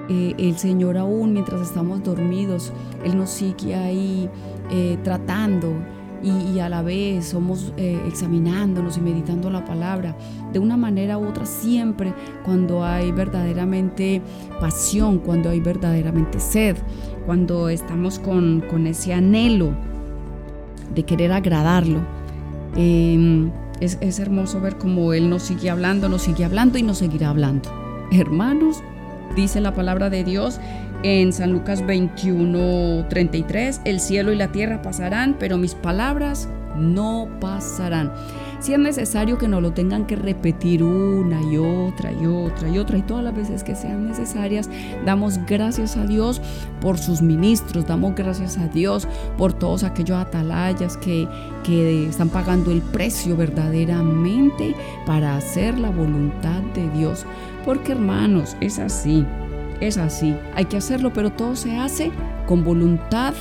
[0.09, 2.73] Eh, el Señor aún mientras estamos dormidos,
[3.05, 4.27] Él nos sigue ahí
[4.71, 5.73] eh, tratando
[6.23, 10.15] y, a la vez somos eh, examinándonos y meditando la palabra.
[10.51, 14.21] De una manera u otra, siempre cuando hay verdaderamente
[14.59, 16.75] pasión, cuando hay verdaderamente sed,
[17.25, 19.71] cuando estamos con, ese anhelo
[20.93, 21.99] de querer agradarlo.
[22.75, 26.97] Em, es, es hermoso ver cómo Él nos sigue hablando, nos sigue hablando y nos
[26.97, 27.69] seguirá hablando.
[28.11, 28.83] Hermanos,
[29.39, 30.59] dice la palabra de Dios
[31.03, 37.29] en San Lucas 21, 33, el cielo y la tierra pasarán, pero mis palabras no
[37.39, 38.11] pasarán.
[38.59, 42.77] Si es necesario que nos lo tengan que repetir una y otra y otra y
[42.77, 44.69] otra y todas las veces que sean necesarias,
[45.05, 46.41] damos gracias a Dios
[46.81, 51.25] por sus ministros, damos gracias a Dios por todos aquellos atalayas que,
[51.63, 54.75] que están pagando el precio verdaderamente
[55.05, 57.25] para hacer la voluntad de Dios.
[57.65, 59.25] Porque hermanos, es así
[59.81, 60.35] es así.
[60.55, 62.11] Hay que hacerlo, pero todo se hace
[62.47, 63.33] con voluntad,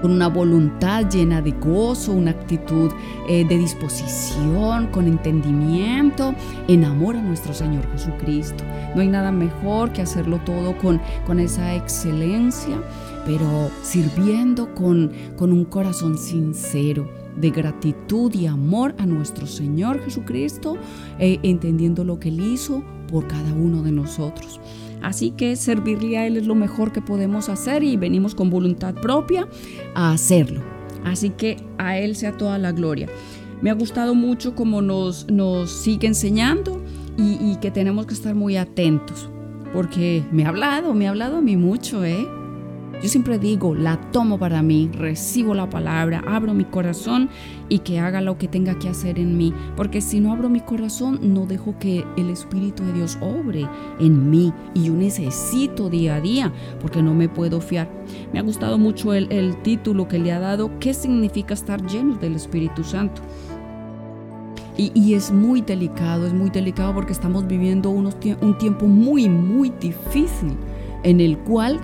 [0.00, 2.92] con una voluntad llena de gozo, una actitud
[3.28, 6.34] eh, de disposición, con entendimiento,
[6.68, 8.64] en amor a nuestro Señor Jesucristo.
[8.94, 12.76] No hay nada mejor que hacerlo todo con, con esa excelencia,
[13.26, 20.76] pero sirviendo con, con un corazón sincero de gratitud y amor a nuestro Señor Jesucristo,
[21.18, 24.60] eh, entendiendo lo que Él hizo por cada uno de nosotros.
[25.00, 28.92] Así que servirle a Él es lo mejor que podemos hacer y venimos con voluntad
[28.92, 29.46] propia
[29.94, 30.62] a hacerlo.
[31.04, 33.08] Así que a Él sea toda la gloria.
[33.62, 36.82] Me ha gustado mucho cómo nos, nos sigue enseñando
[37.16, 39.30] y, y que tenemos que estar muy atentos.
[39.72, 42.26] Porque me ha hablado, me ha hablado a mí mucho, ¿eh?
[43.02, 47.28] Yo siempre digo, la tomo para mí, recibo la palabra, abro mi corazón
[47.68, 49.52] y que haga lo que tenga que hacer en mí.
[49.76, 53.68] Porque si no abro mi corazón, no dejo que el Espíritu de Dios obre
[54.00, 54.52] en mí.
[54.74, 57.88] Y yo necesito día a día, porque no me puedo fiar.
[58.32, 59.28] Me ha gustado mucho el,
[59.62, 63.22] título que le ha dado, ¿qué significa estar llenos del Espíritu Santo?
[64.76, 69.28] Y, y, es muy delicado, es muy delicado porque estamos viviendo unos, un tiempo muy,
[69.28, 70.56] muy difícil
[71.04, 71.78] en el cual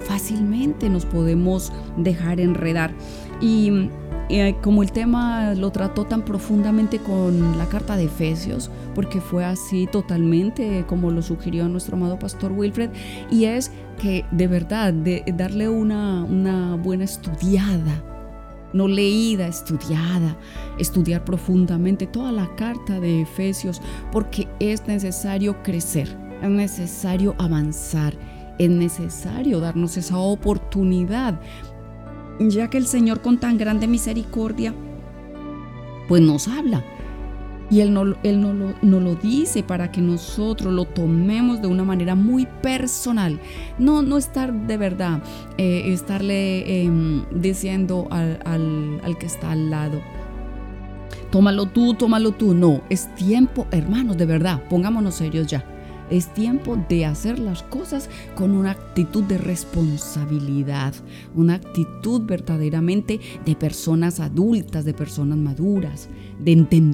[0.00, 2.92] fácilmente nos podemos dejar enredar.
[3.40, 3.88] Y
[4.28, 9.44] eh, como el tema lo trató tan profundamente con la carta de Efesios, porque fue
[9.44, 12.90] así totalmente como lo sugirió nuestro amado pastor Wilfred,
[13.30, 13.70] y es
[14.00, 14.94] que de verdad,
[15.34, 18.02] darle una, una buena estudiada,
[18.72, 20.36] no leída, estudiada,
[20.78, 26.08] estudiar profundamente toda la carta de Efesios, porque es necesario crecer,
[26.40, 28.14] es necesario avanzar
[28.58, 31.40] es necesario darnos esa oportunidad,
[32.40, 34.74] ya que el Señor con tan grande misericordia,
[36.08, 36.84] pues nos habla.
[37.70, 41.68] Y Él no, él no, lo, no lo dice para que nosotros lo tomemos de
[41.68, 43.40] una manera muy personal.
[43.78, 45.22] No, no estar de verdad,
[45.56, 50.02] eh, estarle em, diciendo al, al, al que está al lado.
[51.30, 52.52] Tómalo tú, tómalo tú.
[52.52, 55.64] No, es tiempo, hermanos, de verdad, pongámonos serios ya.
[56.12, 60.92] Es tiempo de hacer las cosas con una actitud de responsabilidad,
[61.34, 66.10] una actitud verdaderamente de personas adultas, de personas maduras,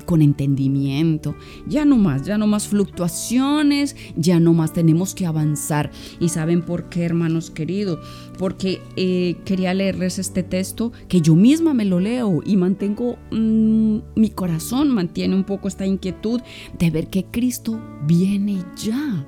[0.05, 1.35] con entendimiento.
[1.67, 5.91] Ya no más, ya no más fluctuaciones, ya no más tenemos que avanzar.
[6.21, 7.99] ¿Y saben por qué, hermanos queridos?
[8.39, 13.99] Porque eh, quería leerles este texto que yo misma me lo leo y mantengo, mm,
[14.17, 16.41] mi corazón mantiene un poco esta inquietud
[16.79, 19.27] de ver que Cristo viene ya.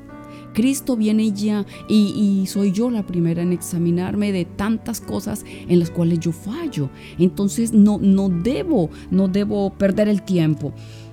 [0.52, 5.90] Cristo viene ya y, soy yo la primera en examinarme de tantas cosas en las
[5.90, 6.90] cuales yo fallo.
[7.18, 10.72] Entonces no, no debo, no debo perder el tiempo.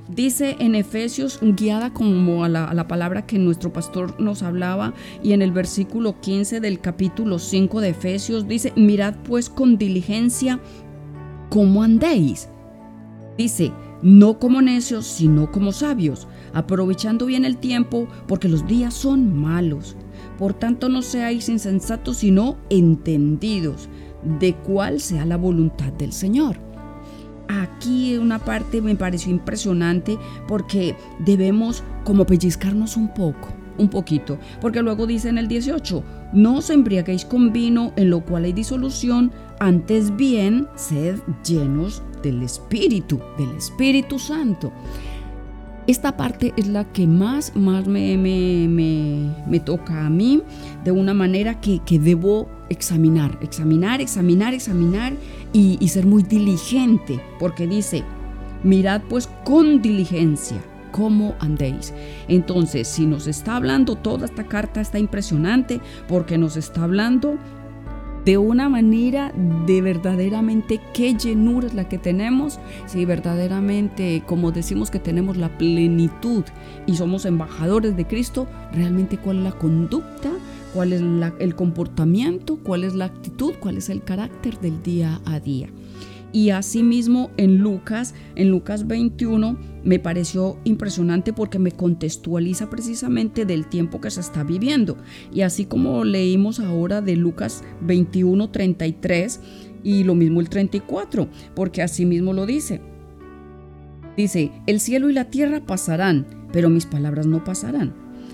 [0.09, 4.93] Dice en Efesios, guiada como a la, a la, palabra que nuestro pastor nos hablaba,
[5.21, 10.61] y en el versículo 15 del capítulo 5 de Efesios, dice, mirad pues con diligencia
[11.49, 12.47] cómo andéis.
[13.37, 19.37] Dice, no como necios, sino como sabios, aprovechando bien el tiempo, porque los días son
[19.37, 19.95] malos.
[20.37, 23.89] Por tanto, no seáis insensatos, sino entendidos
[24.39, 26.57] de cuál sea la voluntad del Señor.
[27.47, 30.17] Aquí una parte me pareció impresionante
[30.47, 36.57] porque debemos como pellizcarnos un poco, un poquito, porque luego dice en el 18, no
[36.57, 43.21] os embriaguéis con vino en lo cual hay disolución, antes bien sed llenos del Espíritu,
[43.37, 44.73] del Espíritu Santo.
[45.87, 50.43] Esta parte es la que más, más me, me, toca a mí
[50.83, 55.13] de una manera que, debo examinar, examinar, examinar, examinar
[55.53, 58.03] y, y ser muy diligente, porque dice,
[58.63, 61.93] mirad pues con diligencia cómo andéis.
[62.27, 67.37] Entonces, si nos está hablando toda esta carta está impresionante porque nos está hablando
[68.27, 69.31] de una manera
[69.65, 75.57] de verdaderamente qué llenura es la que tenemos, si verdaderamente, como decimos que tenemos la
[75.57, 76.43] plenitud
[76.85, 80.29] y somos embajadores de Cristo, realmente cuál es la conducta,
[80.73, 81.01] cuál es
[81.39, 85.69] el comportamiento, cuál es la actitud, cuál es el carácter del día a día.
[86.33, 93.67] Y asimismo en Lucas, en Lucas 21, me pareció impresionante porque me contextualiza precisamente del
[93.67, 94.97] tiempo que se está viviendo.
[95.33, 99.39] Y así como leímos ahora de Lucas 21, 33
[99.83, 102.81] y lo mismo el 34, porque asimismo lo dice.
[104.17, 107.93] Dice, el cielo y la tierra pasarán, pero mis palabras no pasarán.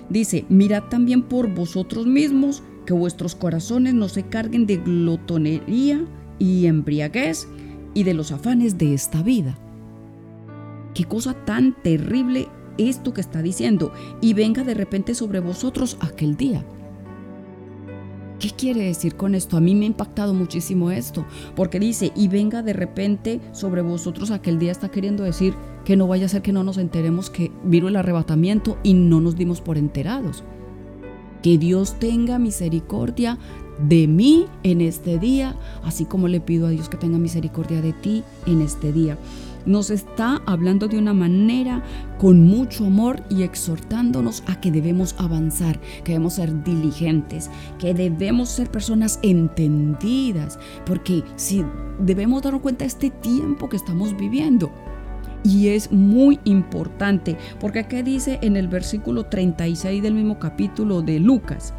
[0.09, 6.03] Dice, mirad también por vosotros mismos que vuestros corazones no se carguen de glotonería
[6.39, 7.47] y embriaguez
[7.93, 9.57] y de los afanes de esta vida.
[10.93, 12.47] Qué cosa tan terrible
[12.77, 13.91] esto que está diciendo
[14.21, 16.63] y venga de repente sobre vosotros aquel día.
[18.39, 19.55] ¿Qué quiere decir con esto?
[19.55, 24.31] A mí me ha impactado muchísimo esto, porque dice, y venga de repente sobre vosotros
[24.31, 25.53] aquel día, está queriendo decir
[25.85, 29.21] que no vaya a ser que no nos enteremos que vino el arrebatamiento y no
[29.21, 30.43] nos dimos por enterados.
[31.43, 33.37] Que Dios tenga misericordia
[33.87, 37.93] de mí en este día, así como le pido a Dios que tenga misericordia de
[37.93, 39.17] ti en este día.
[39.65, 41.83] Nos está hablando de una manera
[42.19, 48.49] con mucho amor y exhortándonos a que debemos avanzar, que debemos ser diligentes, que debemos
[48.49, 51.63] ser personas entendidas, porque si
[51.99, 54.71] debemos darnos cuenta de este tiempo que estamos viviendo.
[55.43, 61.19] Y es muy importante, porque aquí dice en el versículo 36 del mismo capítulo de
[61.19, 61.73] Lucas,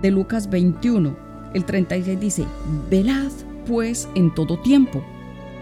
[0.00, 1.16] de Lucas 21,
[1.54, 2.44] el 36 dice,
[2.88, 3.32] velad
[3.66, 5.02] pues en todo tiempo,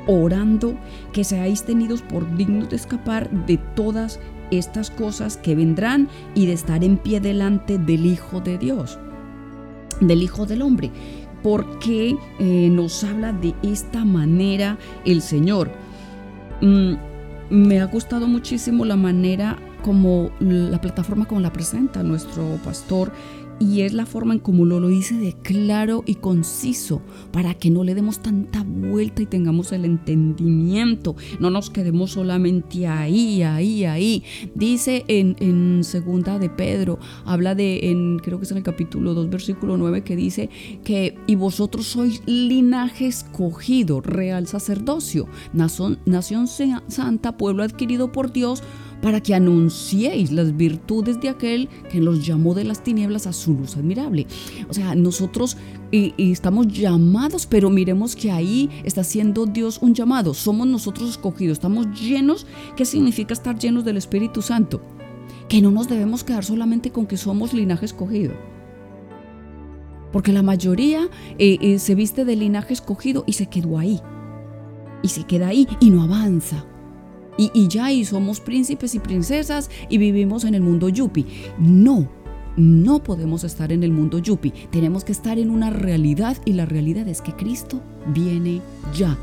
[0.06, 0.74] orando
[1.12, 4.20] que seáis tenidos por dignos de escapar de todas
[4.50, 8.98] estas cosas que vendrán y de estar en pie delante del Hijo de Dios,
[10.00, 10.90] del Hijo del Hombre.
[11.42, 15.70] Porque eh, nos habla de esta manera el Señor.
[16.60, 16.94] Mm,
[17.50, 23.12] me ha gustado muchísimo la manera como la plataforma como la presenta nuestro pastor
[23.60, 27.02] y es la forma en como lo, lo dice de claro y conciso
[27.32, 32.86] para que no le demos tanta vuelta y tengamos el entendimiento, no nos quedemos solamente
[32.86, 34.24] ahí, ahí, ahí.
[34.54, 39.14] Dice en, en segunda de Pedro, habla de, en, creo que es en el capítulo
[39.14, 40.50] 2, versículo 9, que dice
[40.84, 48.62] que y vosotros sois linaje escogido, real sacerdocio, nación, nación santa, pueblo adquirido por Dios
[49.02, 53.54] para que anunciéis las virtudes de aquel que los llamó de las tinieblas a su
[53.54, 54.26] luz admirable.
[54.68, 55.56] O sea, nosotros
[55.92, 60.34] eh, estamos llamados, pero miremos que ahí está haciendo Dios un llamado.
[60.34, 62.46] Somos nosotros escogidos, estamos llenos.
[62.76, 64.82] ¿Qué significa estar llenos del Espíritu Santo?
[65.48, 68.34] Que no nos debemos quedar solamente con que somos linaje escogido.
[70.12, 74.00] Porque la mayoría eh, eh, se viste de linaje escogido y se quedó ahí.
[75.02, 76.66] Y se queda ahí y no avanza
[77.38, 81.24] y, ya, y somos príncipes y princesas y vivimos en el mundo yupi.
[81.58, 82.08] No,
[82.56, 84.52] no podemos estar en el mundo yupi.
[84.70, 87.80] Tenemos que estar en una realidad y la realidad es que Cristo
[88.12, 88.60] viene
[88.92, 89.16] ya.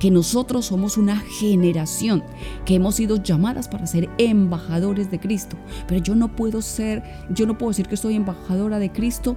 [0.00, 2.24] Que nosotros somos una generación
[2.64, 5.58] que hemos sido llamadas para ser embajadores de Cristo.
[5.86, 9.36] Pero yo no puedo ser, yo no puedo decir que soy embajadora de Cristo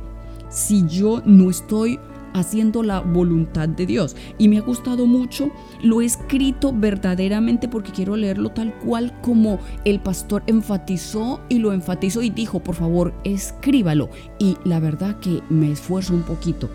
[0.49, 1.99] si yo no estoy
[2.33, 4.15] haciendo la voluntad de Dios.
[4.37, 5.51] Y me ha gustado mucho,
[5.81, 11.73] lo he escrito verdaderamente porque quiero leerlo tal cual como el pastor enfatizó y lo
[11.73, 14.09] enfatizó y dijo, por favor, escríbalo.
[14.39, 16.69] Y la verdad que me esfuerzo un poquito.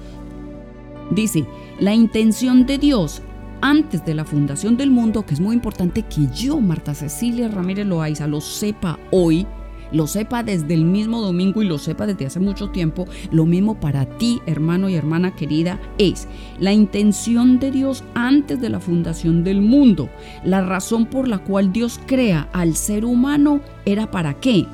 [1.11, 1.47] Dice,
[1.79, 3.23] la intención de Dios
[3.61, 7.87] antes de la fundación del mundo, que es muy importante que yo, Marta Cecilia Ramírez
[7.87, 9.47] Loaiza, lo sepa hoy,
[9.93, 13.79] lo sepa desde el mismo domingo y lo sepa desde hace mucho tiempo, lo mismo
[13.81, 16.29] para ti, hermano y hermana querida, es
[16.59, 20.09] la intención de Dios antes de la fundación del mundo.
[20.45, 24.67] La razón por la cual Dios crea al ser humano era para qué?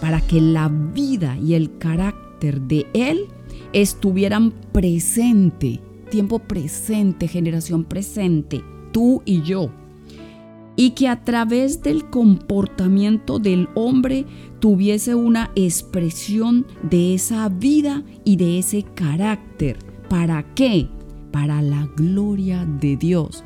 [0.00, 3.26] Para que la vida y el carácter de Él
[3.72, 5.80] estuvieran presente,
[6.10, 9.70] tiempo presente, generación presente, tú y yo
[10.76, 14.26] y que a través del comportamiento del hombre
[14.60, 19.78] tuviese una expresión de esa vida y de ese carácter.
[20.08, 20.88] ¿Para qué?
[21.32, 23.42] Para la gloria de Dios.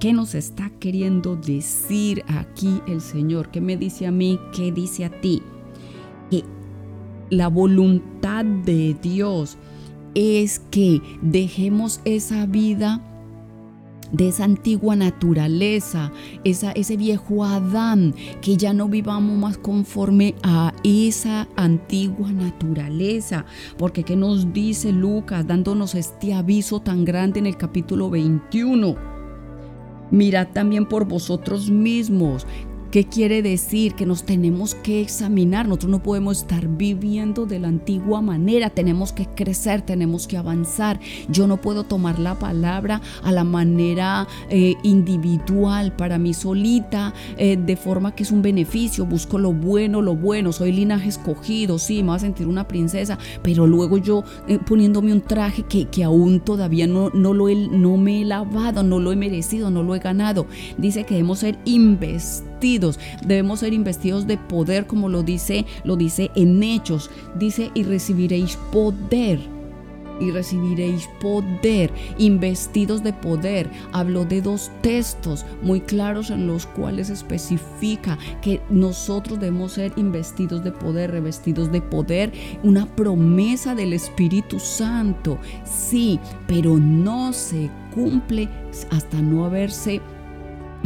[0.00, 3.50] ¿Qué nos está queriendo decir aquí el Señor?
[3.50, 4.38] ¿Qué me dice a mí?
[4.54, 5.42] ¿Qué dice a ti?
[6.30, 6.44] Que
[7.28, 9.58] la voluntad de Dios
[10.14, 13.02] es que dejemos esa vida
[14.12, 16.12] de esa antigua naturaleza,
[16.44, 23.44] esa, ese viejo Adán, que ya no vivamos más conforme a esa antigua naturaleza.
[23.76, 28.96] Porque ¿qué nos dice Lucas dándonos este aviso tan grande en el capítulo 21?
[30.10, 32.46] Mirad también por vosotros mismos
[32.90, 33.94] ¿Qué quiere decir?
[33.94, 35.68] Que nos tenemos que examinar.
[35.68, 38.68] Nosotros no podemos estar viviendo de la antigua manera.
[38.68, 40.98] Tenemos que crecer, tenemos que avanzar.
[41.28, 47.56] Yo no puedo tomar la palabra a la manera eh, individual, para mí solita, eh,
[47.56, 49.06] de forma que es un beneficio.
[49.06, 50.52] Busco lo bueno, lo bueno.
[50.52, 55.12] Soy linaje escogido, sí, me voy a sentir una princesa, pero luego yo eh, poniéndome
[55.12, 58.98] un traje que, que aún todavía no, no, lo he, no me he lavado, no
[58.98, 60.48] lo he merecido, no lo he ganado.
[60.76, 61.56] Dice que debemos ser
[63.22, 67.10] debemos ser investidos de poder, como lo dice, lo dice en Hechos.
[67.38, 69.40] Dice, y recibiréis poder
[70.20, 73.68] y recibiréis poder, investidos de poder.
[73.92, 80.62] Habló de dos textos muy claros en los cuales especifica que nosotros debemos ser investidos
[80.62, 82.32] de poder, revestidos de poder,
[82.62, 85.38] una promesa del Espíritu Santo.
[85.64, 88.48] Sí, pero no se cumple
[88.90, 90.00] hasta no haberse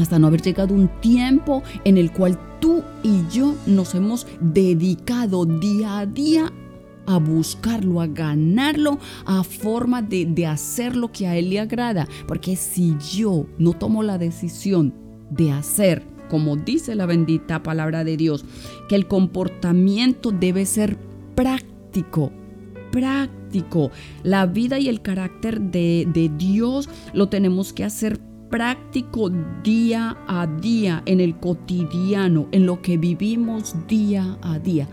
[0.03, 5.45] hasta no haber llegado un tiempo en el cual tú y yo nos hemos dedicado
[5.45, 6.53] día a día
[7.07, 12.09] a buscarlo, a ganarlo, a forma de, de, hacer lo que a Él le agrada.
[12.27, 14.95] Porque si yo no tomo la decisión
[15.31, 18.45] de hacer, como dice la bendita palabra de Dios,
[18.89, 20.97] que el comportamiento debe ser
[21.35, 22.33] práctico,
[22.91, 23.91] práctico.
[24.23, 28.34] La vida y el carácter de, de Dios lo tenemos que hacer práctico
[29.63, 34.89] día a día, en el cotidiano, en lo que vivimos día a día.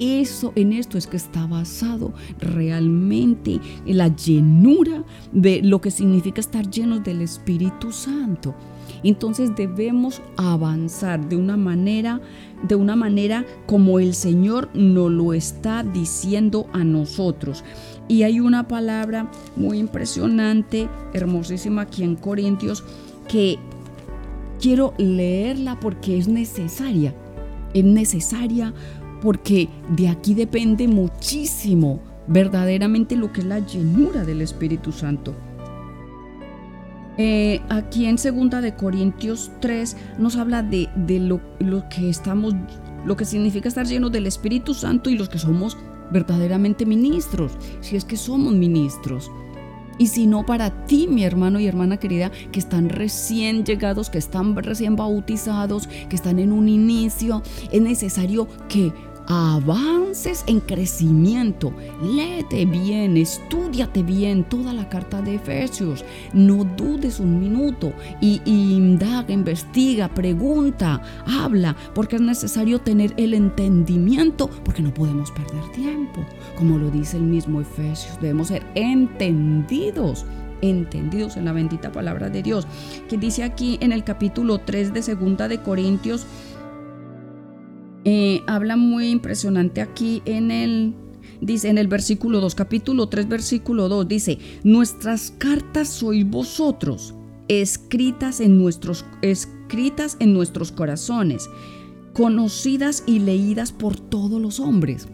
[0.00, 5.02] Eso en esto es que está basado realmente en la llenura
[5.32, 8.54] de lo que significa estar llenos del Espíritu Santo.
[9.02, 12.20] Entonces debemos avanzar de una manera
[12.62, 17.62] de una manera como el Señor nos lo está diciendo a nosotros.
[18.08, 22.82] Y hay una palabra muy impresionante, hermosísima aquí en Corintios,
[23.28, 23.58] que
[24.60, 27.14] quiero leerla porque es necesaria.
[27.74, 28.72] Es necesaria
[29.20, 35.34] porque de aquí depende muchísimo verdaderamente lo que es la llenura del Espíritu Santo.
[37.20, 40.88] Eh, aquí en segunda de Corintios 3 nos habla de,
[41.20, 42.54] lo, lo, que estamos,
[43.04, 45.76] lo que significa estar llenos del Espíritu Santo y los que somos
[46.10, 49.30] verdaderamente ministros, si es que somos ministros.
[50.00, 54.54] y sino para ti, mi hermano y hermana querida, que están recién llegados, que están
[54.54, 57.42] recién bautizados, que están en un inicio.
[57.72, 58.92] Es necesario que
[59.28, 61.72] avances en crecimiento.
[62.02, 66.04] Léete bien, estudiate bien toda la carta de Efesios.
[66.32, 74.48] No dudes un minuto y, indaga, investiga, pregunta, habla, porque es necesario tener el entendimiento,
[74.64, 76.24] porque no podemos perder tiempo.
[76.56, 80.24] Como lo dice el mismo Efesios, debemos ser entendidos
[80.60, 82.66] entendidos en la bendita palabra de Dios,
[83.08, 86.26] que dice aquí en el capítulo 3 de Segunda de Corintios
[88.04, 90.94] eh, habla muy impresionante aquí en el,
[91.40, 97.14] dice en el versículo 2, capítulo 3, versículo 2, dice, nuestras cartas sois vosotros,
[97.48, 101.50] escritas en nuestros, escritas en nuestros corazones,
[102.12, 105.08] conocidas y leídas por todos los hombres.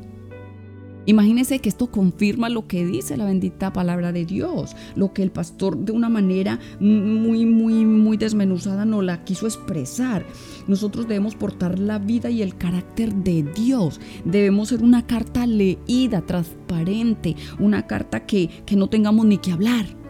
[1.06, 5.30] Imagínense que esto confirma lo que dice la bendita palabra de Dios, lo que el
[5.30, 10.24] pastor de una manera muy, muy, muy desmenuzada no la quiso expresar.
[10.66, 14.00] Nosotros debemos portar la vida y el carácter de Dios.
[14.24, 20.03] Debemos ser una carta leída, transparente, una carta que, que no tengamos ni que hablar.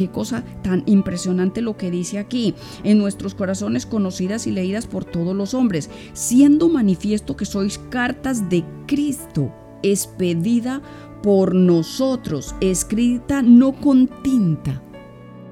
[0.00, 2.54] Qué cosa tan impresionante lo que dice aquí.
[2.84, 8.48] En nuestros corazones conocidas y leídas por todos los hombres, siendo manifiesto que sois cartas
[8.48, 10.80] de Cristo, expedida
[11.22, 14.82] por nosotros, escrita no con tinta.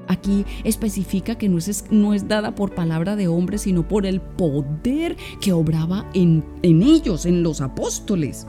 [0.07, 4.19] Aquí especifica que no es, no es dada por palabra de hombre, sino por el
[4.19, 8.47] poder que obraba en, en ellos, en los apóstoles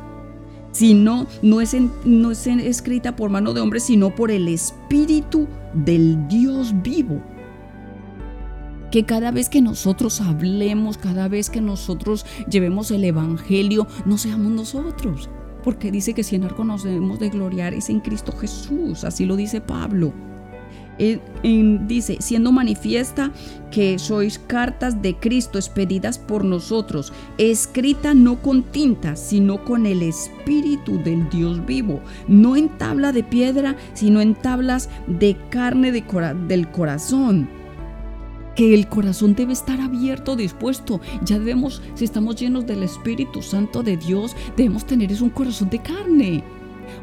[0.73, 6.29] sino no es, no es escrita por mano de hombre, sino por el Espíritu del
[6.29, 7.23] Dios vivo.
[8.91, 14.51] Que cada vez que nosotros hablemos, cada vez que nosotros llevemos el Evangelio, no seamos
[14.51, 15.31] nosotros.
[15.63, 19.27] Porque dice que si en algo nos debemos de gloriar es en Cristo Jesús, así
[19.27, 20.13] lo dice Pablo
[21.87, 23.33] dice, siendo manifiesta
[23.71, 30.03] que sois cartas de Cristo expedidas por nosotros, escrita no con tinta, sino con el
[30.03, 36.71] Espíritu del Dios vivo, no en tabla de piedra, sino en tablas de carne del
[36.71, 37.49] corazón
[38.57, 41.01] que el corazón debe estar abierto, dispuesto.
[41.25, 45.71] Ya debemos, si estamos llenos del Espíritu Santo de Dios, debemos tener es un corazón
[45.71, 46.45] de carne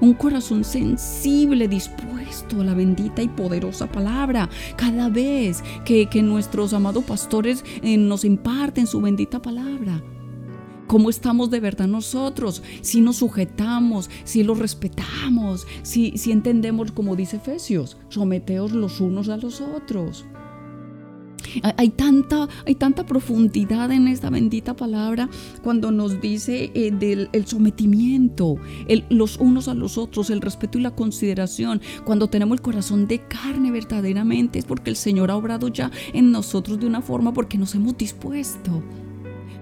[0.02, 4.50] un corazón sensible, dispuesto a la bendita y poderosa palabra.
[4.76, 10.02] Cada vez que, nuestros amados pastores eh, nos imparten su bendita palabra.
[10.88, 12.64] ¿Cómo estamos de verdad nosotros?
[12.82, 19.28] Si nos sujetamos, si los respetamos, si, si entendemos, como dice Efesios, someteos los unos
[19.30, 20.26] a los otros.
[21.78, 25.30] Hay tanta, hay tanta profundidad en esta bendita palabra
[25.64, 28.56] cuando nos dice eh, del el sometimiento,
[29.10, 31.82] los unos a los otros, el respeto y la consideración.
[32.06, 36.32] Cuando tenemos el corazón de carne verdaderamente es porque el Señor ha obrado ya en
[36.32, 38.84] nosotros de una forma porque nos hemos dispuesto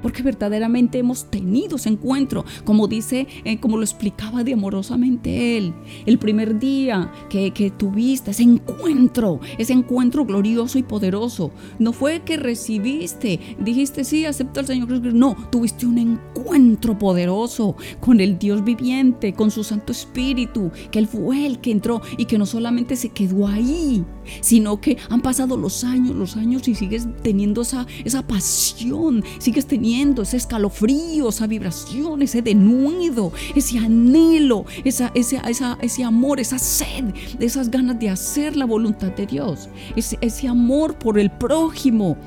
[0.05, 5.73] porque verdaderamente hemos tenido ese encuentro, como dice, eh, como lo explicaba de amorosamente él,
[6.05, 11.49] el primer día que, que tuviste ese encuentro, ese encuentro glorioso y poderoso.
[11.79, 17.75] No fue que recibiste, dijiste sí, acepto al Señor Jesús, no, tuviste un encuentro poderoso
[17.99, 22.25] con el Dios viviente, con su Santo Espíritu, que Él fue el que entró y
[22.25, 24.05] que no solamente se quedó ahí,
[24.41, 29.65] sino que han pasado los años, los años y sigues teniendo esa, esa pasión, sigues
[29.65, 35.39] teniendo ese escalofrío, esa vibración, ese denuido, ese anhelo, esa, ese,
[35.81, 37.05] ese amor, esa sed,
[37.39, 42.17] esas ganas de hacer la voluntad de Dios, ese, ese amor por el prójimo,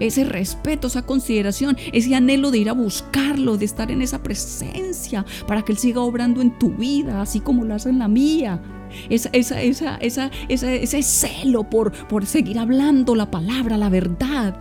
[0.00, 5.24] ese respeto, esa consideración, ese anhelo de ir a buscarlo, de estar en esa presencia
[5.46, 8.60] para que Él siga obrando en tu vida, así como lo hace en la mía.
[9.08, 14.60] Esa, esa, esa, esa, ese celo por, por seguir hablando la palabra, la verdad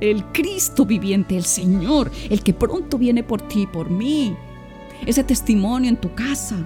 [0.00, 4.36] el Cristo viviente, el Señor, el que pronto viene por ti y por mí.
[5.04, 6.56] Ese testimonio en tu casa,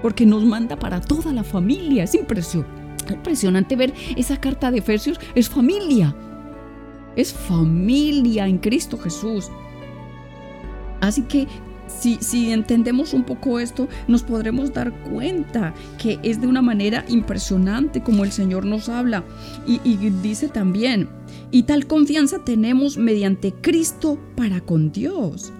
[0.00, 2.04] porque nos manda para toda la familia.
[2.04, 5.18] Es impresionante ver esa carta de Efesios.
[5.34, 6.14] Es familia.
[7.16, 9.50] Es familia en Cristo Jesús.
[11.00, 11.46] Así que
[12.00, 18.02] si, entendemos un poco esto, nos podremos dar cuenta que es de una manera impresionante
[18.02, 19.24] como el Señor nos habla.
[19.66, 19.78] Y
[20.22, 21.08] dice también,
[21.50, 25.52] y tal confianza tenemos mediante Cristo para con Dios.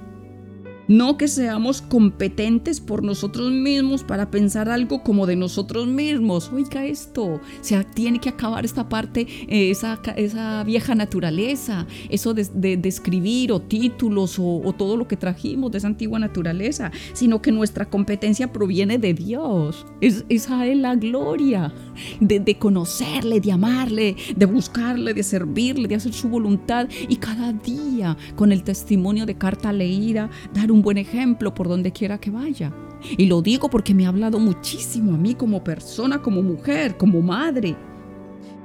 [0.88, 6.50] No que seamos competentes por nosotros mismos para pensar algo como de nosotros mismos.
[6.52, 12.80] Oiga esto, se tiene que acabar esta parte, eh, esa, esa, vieja naturaleza, eso de,
[12.84, 17.86] escribir o títulos o, todo lo que trajimos de esa antigua naturaleza, sino que nuestra
[17.86, 19.86] competencia proviene de Dios.
[20.00, 21.72] Es, es a Él la gloria
[22.20, 27.52] de, de conocerle, de amarle, de buscarle, de servirle, de hacer su voluntad y cada
[27.52, 32.30] día con el testimonio de carta leída, dar un buen ejemplo por donde quiera que
[32.30, 32.72] vaya.
[33.16, 37.20] Y lo digo porque me ha hablado muchísimo a mí como persona, como mujer, como
[37.20, 37.76] madre.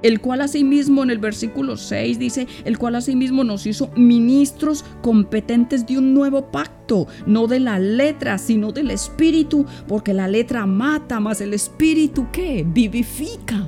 [0.03, 5.87] El cual asimismo en el versículo 6 dice, el cual asimismo nos hizo ministros competentes
[5.87, 11.19] de un nuevo pacto, no de la letra, sino del espíritu, porque la letra mata,
[11.19, 13.67] más el espíritu que vivifica.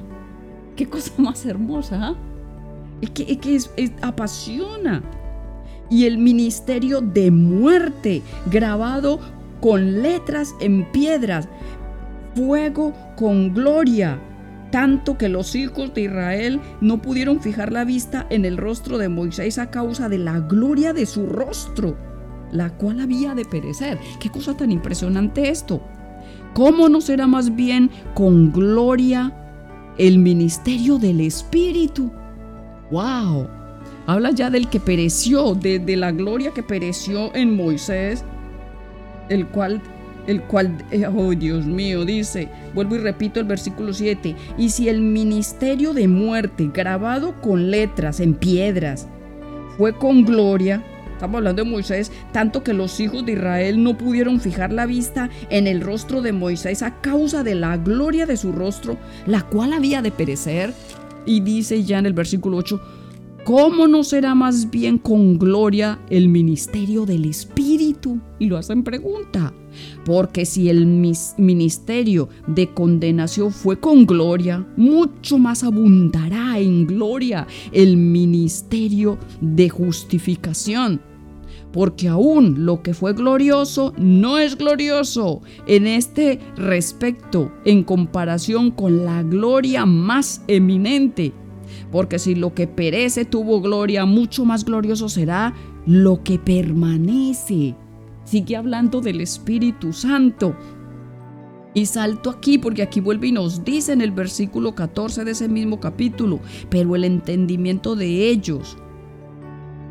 [0.76, 2.16] Qué cosa más hermosa,
[3.02, 3.08] ¿eh?
[3.08, 3.60] que, que
[4.02, 5.02] apasiona
[5.90, 8.22] y el ministerio de muerte,
[8.52, 9.20] grabado
[9.62, 11.48] con letras en piedras,
[12.36, 14.20] fuego con gloria,
[14.72, 19.10] tanto que los hijos de Israel no pudieron fijar la vista en el rostro de
[19.10, 21.98] Moisés a causa de la gloria de su rostro,
[22.52, 23.98] la cual había de perecer.
[24.20, 25.82] Qué cosa tan impresionante esto.
[26.54, 29.34] ¿Cómo no será más bien con gloria
[29.98, 32.12] el ministerio del Espíritu?
[32.92, 33.59] ¡Wow!
[34.10, 38.26] Habla ya del que pereció, de, la gloria que pereció en Moisés,
[39.30, 39.80] el cual
[40.26, 44.89] el cual, eh, oh Dios mío, dice, vuelvo y repito el versículo 7, y si
[44.89, 49.07] el ministerio de muerte grabado con letras en piedras
[49.78, 50.84] fue con gloria,
[51.14, 55.30] estamos hablando de Moisés, tanto que los hijos de Israel no pudieron fijar la vista
[55.51, 58.97] en el rostro de Moisés a causa de la gloria de su rostro,
[59.28, 60.74] la cual había de perecer,
[61.28, 62.82] y dice ya en el versículo 8,
[63.46, 68.20] ¿Cómo no será más bien con gloria el ministerio del Espíritu?
[68.38, 69.54] Y lo hacen pregunta.
[70.06, 77.98] Porque si el ministerio de condenación fue con gloria, mucho más abundará en gloria el
[77.98, 81.02] ministerio de justificación.
[81.72, 89.06] Porque aún lo que fue glorioso no es glorioso en este respecto en comparación con
[89.06, 91.32] la gloria más eminente
[91.92, 95.54] porque si lo que perece tuvo gloria, mucho más glorioso será
[95.86, 97.76] lo que permanece.
[98.24, 100.56] Sigue hablando del Espíritu Santo.
[101.74, 105.48] Y salto aquí porque aquí vuelve y nos dice en el versículo 14 de ese
[105.48, 108.78] mismo capítulo, pero el entendimiento de ellos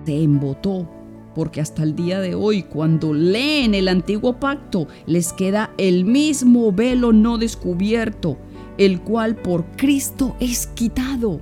[0.05, 0.88] se embotó,
[1.34, 6.72] porque hasta el día de hoy cuando leen el antiguo pacto les queda el mismo
[6.72, 8.38] velo no descubierto,
[8.76, 11.40] el cual por Cristo es quitado.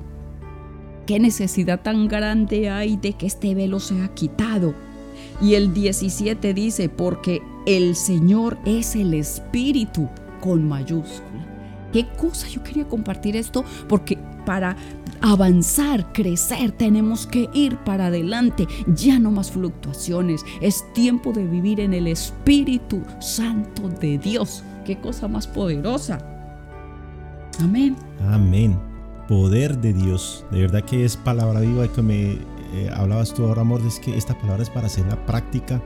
[1.07, 4.75] ¿Qué necesidad tan grande hay de que este velo sea quitado?
[5.41, 10.09] Y el 17 dice, porque el Señor es el Espíritu
[10.41, 11.47] con mayúscula.
[11.93, 13.65] ¿Qué cosa yo quería compartir esto?
[13.89, 14.77] Porque para
[15.21, 18.67] avanzar, crecer, tenemos que ir para adelante.
[18.89, 20.45] Ya no más fluctuaciones.
[20.61, 24.65] Es tiempo de vivir en el Espíritu Santo de Dios.
[24.85, 26.19] Qué cosa más poderosa.
[27.61, 27.95] Amén.
[28.29, 28.96] Amén
[29.29, 30.45] poder de Dios.
[30.51, 32.39] De verdad que es palabra viva que me
[32.75, 35.81] eh, hablabas tú ahora, amor, es que esta palabra es para hacer la práctica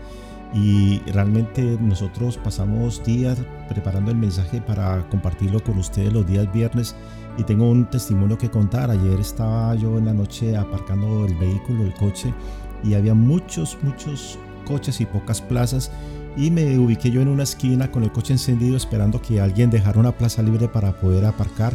[0.53, 3.39] y realmente nosotros pasamos días
[3.69, 6.97] preparando el mensaje para compartirlo con ustedes los días viernes
[7.39, 8.91] y tengo un testimonio que contar.
[8.91, 12.35] Ayer estaba yo en la noche aparcando el vehículo, el coche
[12.83, 15.91] y había muchos, muchos coches y pocas plazas
[16.37, 20.01] y me ubiqué yo en una esquina con el coche encendido esperando que alguien dejara
[20.01, 21.75] una plaza libre para poder aparcar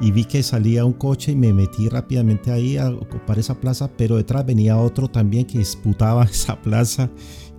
[0.00, 3.90] y vi que salía un coche y me metí rápidamente ahí a ocupar esa plaza,
[3.96, 7.10] pero detrás venía otro también que disputaba esa plaza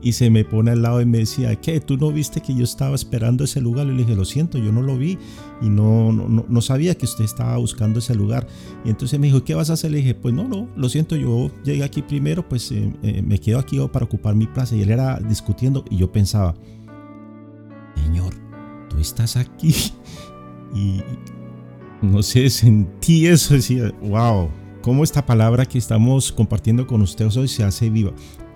[0.03, 1.79] y se me pone al lado y me decía, ¿qué?
[1.79, 3.86] ¿Tú no viste que yo estaba esperando ese lugar?
[3.88, 5.17] Le dije, lo siento, yo no lo vi
[5.61, 8.45] y no, no, no sabía que usted estaba buscando ese lugar.
[8.84, 9.91] Y entonces me dijo, ¿qué vas a hacer?
[9.91, 13.39] Le dije, pues no, no, lo siento, yo llegué aquí primero, pues eh, eh, me
[13.39, 14.75] quedo aquí para ocupar mi plaza.
[14.75, 16.53] Y él era discutiendo y yo pensaba,
[17.95, 18.34] Señor,
[18.89, 19.73] tú estás aquí.
[20.75, 21.03] Y,
[22.03, 24.49] no sé, sentí eso, decía, wow,
[24.81, 28.11] cómo esta palabra que estamos compartiendo con ustedes hoy se hace viva.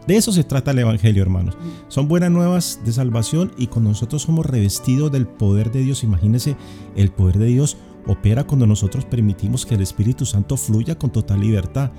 [0.05, 1.57] De eso se trata el Evangelio, hermanos.
[1.87, 6.55] Son buenas nuevas de salvación y cuando nosotros somos revestidos del poder de Dios, imagínense,
[6.95, 11.41] el poder de Dios opera cuando nosotros permitimos que el Espíritu Santo fluya con total
[11.41, 11.91] libertad.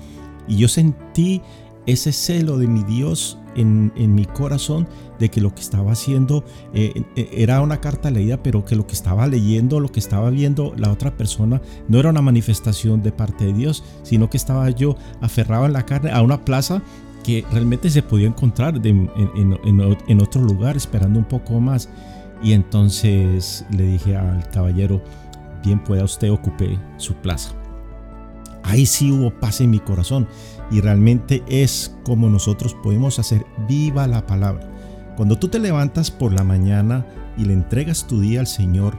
[0.47, 1.41] Y yo sentí
[1.85, 4.87] ese celo de mi Dios en, mi corazón
[5.19, 6.43] de que lo que estaba haciendo
[6.73, 10.29] eh, eh, era una carta leída, pero que lo que estaba leyendo, lo que estaba
[10.29, 14.69] viendo la otra persona, no era una manifestación de parte de Dios, sino que estaba
[14.69, 16.81] yo aferrado en la carne a una plaza
[17.23, 21.89] que realmente se podía encontrar en, en otro lugar esperando un poco más.
[22.41, 25.01] Y entonces le dije al caballero,
[25.63, 27.51] bien pueda usted ocupe su plaza.
[28.63, 30.27] Ahí sí hubo paz en mi corazón
[30.71, 34.69] y realmente es como nosotros podemos hacer viva la palabra.
[35.17, 37.05] Cuando tú te levantas por la mañana
[37.37, 38.97] y le entregas tu día al Señor,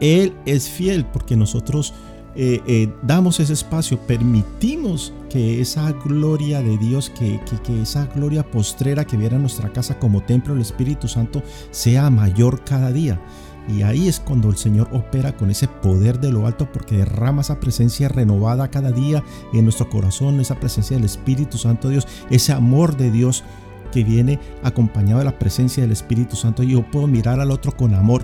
[0.00, 1.94] Él es fiel porque nosotros
[2.40, 8.48] eh, eh, damos ese espacio, permitimos que esa gloria de Dios, que, que, esa gloria
[8.48, 11.42] postrera que viera nuestra casa como templo del Espíritu Santo
[11.72, 13.20] sea mayor cada día.
[13.68, 17.42] Y ahí es cuando el Señor opera con ese poder de lo alto porque derrama
[17.42, 22.52] esa presencia renovada cada día en nuestro corazón, esa presencia del Espíritu Santo Dios, ese
[22.52, 23.44] amor de Dios
[23.92, 26.62] que viene acompañado de la presencia del Espíritu Santo.
[26.62, 28.22] Yo puedo mirar al otro con amor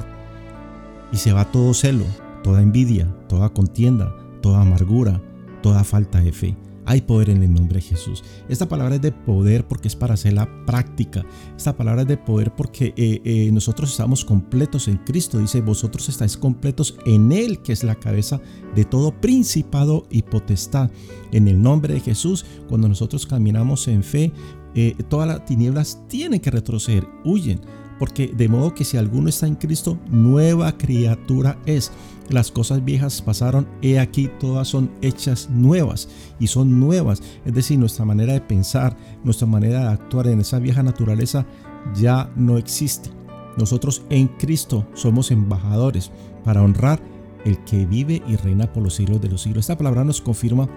[1.12, 2.04] y se va todo celo,
[2.42, 5.20] toda envidia, toda contienda, toda amargura,
[5.62, 6.56] toda falta de fe.
[6.86, 8.22] Hay poder en el nombre de Jesús.
[8.48, 11.24] Esta palabra es de poder porque es para hacer la práctica.
[11.56, 15.38] Esta palabra es de poder porque eh, eh, nosotros estamos completos en Cristo.
[15.38, 18.40] Dice, vosotros estáis completos en Él, que es la cabeza
[18.74, 20.90] de todo principado y potestad.
[21.32, 24.32] En el nombre de Jesús, cuando nosotros caminamos en fe,
[24.74, 27.60] eh, todas las tinieblas tienen que retroceder, huyen.
[27.98, 31.92] Porque de modo que si alguno está en Cristo, nueva criatura es.
[32.30, 36.08] Las cosas viejas pasaron, he aquí todas son hechas nuevas
[36.38, 37.22] y son nuevas.
[37.44, 41.46] Es decir, nuestra manera de pensar, nuestra manera de actuar en esa vieja naturaleza
[41.94, 43.10] ya no existe.
[43.58, 46.10] Nosotros en Cristo somos embajadores
[46.44, 47.00] para honrar
[47.44, 49.64] el que vive y reina por los siglos de los siglos.
[49.64, 50.68] Esta palabra nos confirma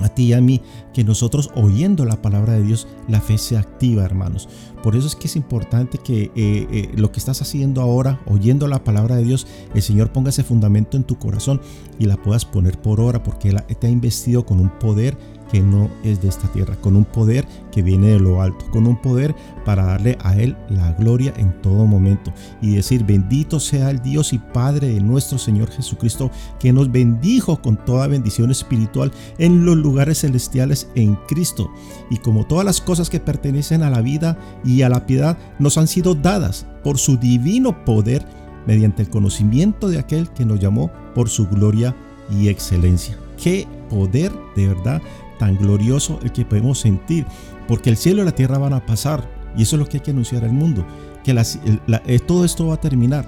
[0.00, 0.60] a ti y a mí,
[0.92, 4.48] que nosotros oyendo la palabra de Dios, la fe se activa, hermanos.
[4.82, 8.68] Por eso es que es importante que eh, eh, lo que estás haciendo ahora, oyendo
[8.68, 11.60] la palabra de Dios, el Señor ponga ese fundamento en tu corazón
[11.98, 15.16] y la puedas poner por hora, porque Él te ha investido con un poder
[15.50, 18.86] que no es de esta tierra, con un poder que viene de lo alto, con
[18.86, 19.34] un poder
[19.64, 24.32] para darle a Él la gloria en todo momento y decir, bendito sea el Dios
[24.32, 29.76] y Padre de nuestro Señor Jesucristo, que nos bendijo con toda bendición espiritual en los
[29.76, 31.70] lugares celestiales en Cristo.
[32.10, 35.78] Y como todas las cosas que pertenecen a la vida y a la piedad nos
[35.78, 38.24] han sido dadas por su divino poder
[38.66, 41.96] mediante el conocimiento de aquel que nos llamó por su gloria
[42.30, 43.18] y excelencia.
[43.42, 45.02] Qué poder de verdad
[45.38, 47.26] tan glorioso el que podemos sentir,
[47.66, 50.02] porque el cielo y la tierra van a pasar, y eso es lo que hay
[50.02, 50.84] que anunciar al mundo,
[51.24, 53.24] que eh, todo esto va a terminar,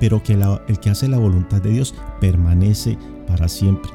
[0.00, 3.90] pero que el que hace la voluntad de Dios permanece para siempre.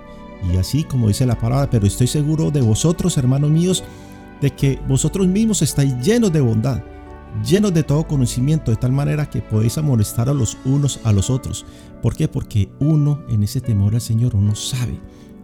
[0.52, 3.84] Y así como dice la palabra, pero estoy seguro de vosotros, hermanos míos,
[4.42, 6.84] de que vosotros mismos estáis llenos de bondad,
[7.44, 11.30] llenos de todo conocimiento, de tal manera que podéis amonestar a los unos a los
[11.30, 11.66] otros.
[12.02, 12.28] ¿Por qué?
[12.28, 15.00] Porque uno en ese temor al Señor, uno sabe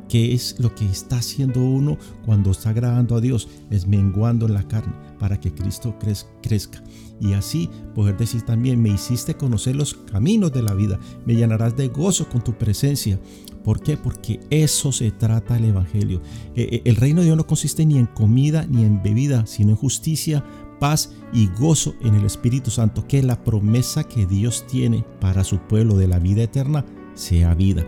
[0.07, 4.53] qué es lo que está haciendo uno cuando está agradando a Dios, es menguando en
[4.53, 5.97] la carne para que Cristo
[6.41, 6.83] crezca.
[7.19, 11.75] Y así poder decir también, me hiciste conocer los caminos de la vida, me llenarás
[11.77, 13.19] de gozo con tu presencia.
[13.63, 13.95] ¿Por qué?
[13.95, 16.21] Porque eso se trata el Evangelio.
[16.55, 19.69] Eh, eh, el reino de Dios no consiste ni en comida ni en bebida, sino
[19.69, 20.43] en justicia,
[20.79, 25.59] paz y gozo en el Espíritu Santo, que la promesa que Dios tiene para su
[25.59, 26.85] pueblo de la vida eterna
[27.15, 27.85] sea vida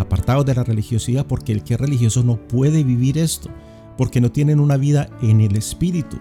[0.00, 3.50] apartados de la religiosidad, porque el que es religioso no puede vivir esto,
[3.96, 6.18] porque no tienen una vida en el Espíritu,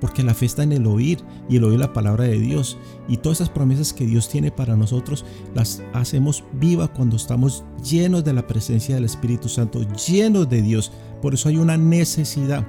[0.00, 1.18] porque la fe está en el oír
[1.48, 2.78] y el oír la palabra de Dios.
[3.08, 5.24] Y todas esas promesas que Dios tiene para nosotros
[5.54, 10.92] las hacemos viva cuando estamos llenos de la presencia del Espíritu Santo, llenos de Dios.
[11.20, 12.66] Por eso hay una necesidad,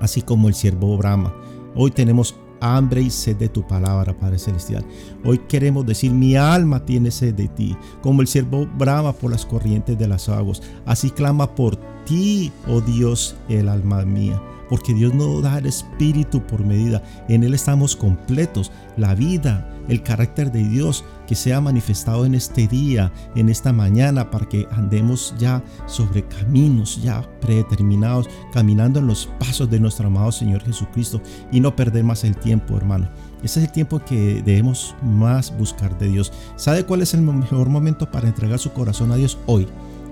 [0.00, 1.34] así como el siervo Brahma.
[1.74, 4.84] Hoy tenemos hambre y sed de tu palabra, Padre Celestial.
[5.24, 9.46] Hoy queremos decir, mi alma tiene sed de ti, como el siervo brama por las
[9.46, 10.62] corrientes de las aguas.
[10.86, 16.46] Así clama por ti, oh Dios, el alma mía porque Dios no da el espíritu
[16.46, 17.02] por medida.
[17.28, 18.70] En Él estamos completos.
[18.96, 24.30] La vida, el carácter de Dios que sea manifestado en este día, en esta mañana,
[24.30, 30.32] para que andemos ya sobre caminos ya predeterminados, caminando en los pasos de nuestro amado
[30.32, 31.20] Señor Jesucristo
[31.52, 33.08] y no perder más el tiempo, hermano.
[33.42, 36.32] Ese es el tiempo que debemos más buscar de Dios.
[36.56, 39.68] ¿Sabe cuál es el mejor momento para entregar su corazón a Dios hoy?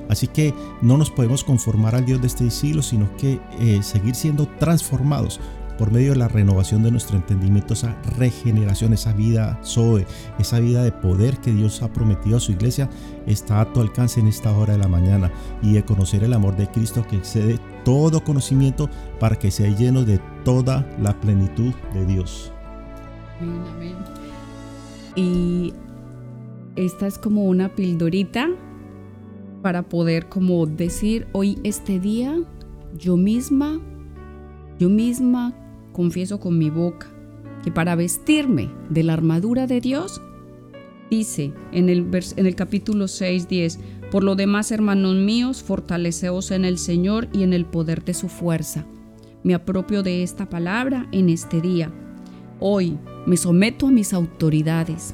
[0.09, 4.15] Así que no nos podemos conformar al Dios de este siglo, sino que eh, seguir
[4.15, 5.41] siendo transformados
[5.77, 10.07] por medio de la renovación de nuestro entendimiento, esa regeneración, esa vida Zoe,
[10.39, 12.89] esa vida de poder que Dios ha prometido a su iglesia,
[13.27, 15.31] está a tu alcance en esta hora de la mañana
[15.63, 18.89] y de conocer el amor de Cristo que excede todo conocimiento
[19.21, 22.53] para que sea lleno de toda la plenitud de Dios.
[23.41, 23.97] Amén.
[25.15, 25.73] Y
[26.75, 28.49] esta es como una pildorita
[29.67, 32.37] para poder como decir hoy este día
[32.97, 33.81] yo misma
[34.79, 35.57] Yo misma
[35.93, 37.09] confieso con mi boca
[37.64, 40.23] que para vestirme de la armadura de Dios,
[41.11, 43.81] dice en el, en el capítulo 6, 10,
[44.12, 48.29] por lo demás, hermanos míos, fortaleceos en el Señor y en el poder de su
[48.29, 48.87] fuerza.
[49.43, 51.91] Me apropio de esta palabra en este día.
[52.61, 52.97] Hoy
[53.27, 55.12] me someto a mis autoridades.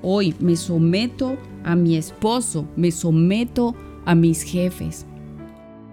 [0.00, 1.36] Hoy me someto
[1.66, 3.74] a mi esposo, me someto
[4.06, 5.06] a mis jefes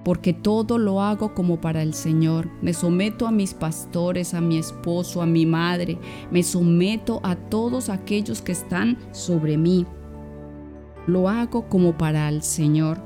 [0.03, 2.49] porque todo lo hago como para el Señor.
[2.61, 5.97] Me someto a mis pastores, a mi esposo, a mi madre,
[6.31, 9.85] me someto a todos aquellos que están sobre mí.
[11.07, 12.99] Lo hago como para el Señor.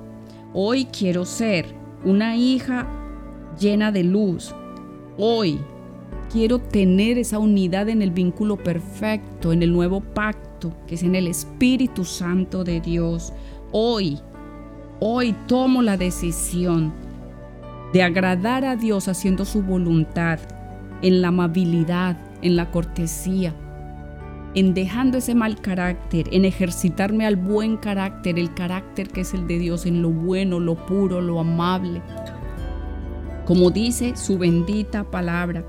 [0.53, 1.65] Hoy quiero ser
[2.03, 2.87] una hija
[3.59, 4.53] llena de luz.
[5.17, 5.59] Hoy
[6.31, 10.46] quiero tener esa unidad en el vínculo perfecto, en el nuevo pacto,
[10.87, 13.33] que es en el Espíritu Santo de Dios.
[13.71, 14.19] Hoy
[14.99, 16.91] Hoy tomo la decisión
[17.93, 20.39] de agradar a Dios haciendo su voluntad,
[21.03, 23.53] en la amabilidad, en la cortesía,
[24.55, 29.45] en dejando ese mal carácter, en ejercitarme al buen carácter, el carácter que es el
[29.45, 32.01] de Dios, en lo bueno, lo puro, lo amable.
[33.45, 35.63] Como dice su bendita palabra,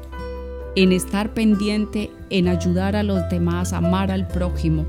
[0.78, 4.86] en estar pendiente, en ayudar a los demás, amar al prójimo,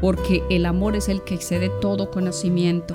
[0.00, 2.94] porque el amor es el que excede todo conocimiento.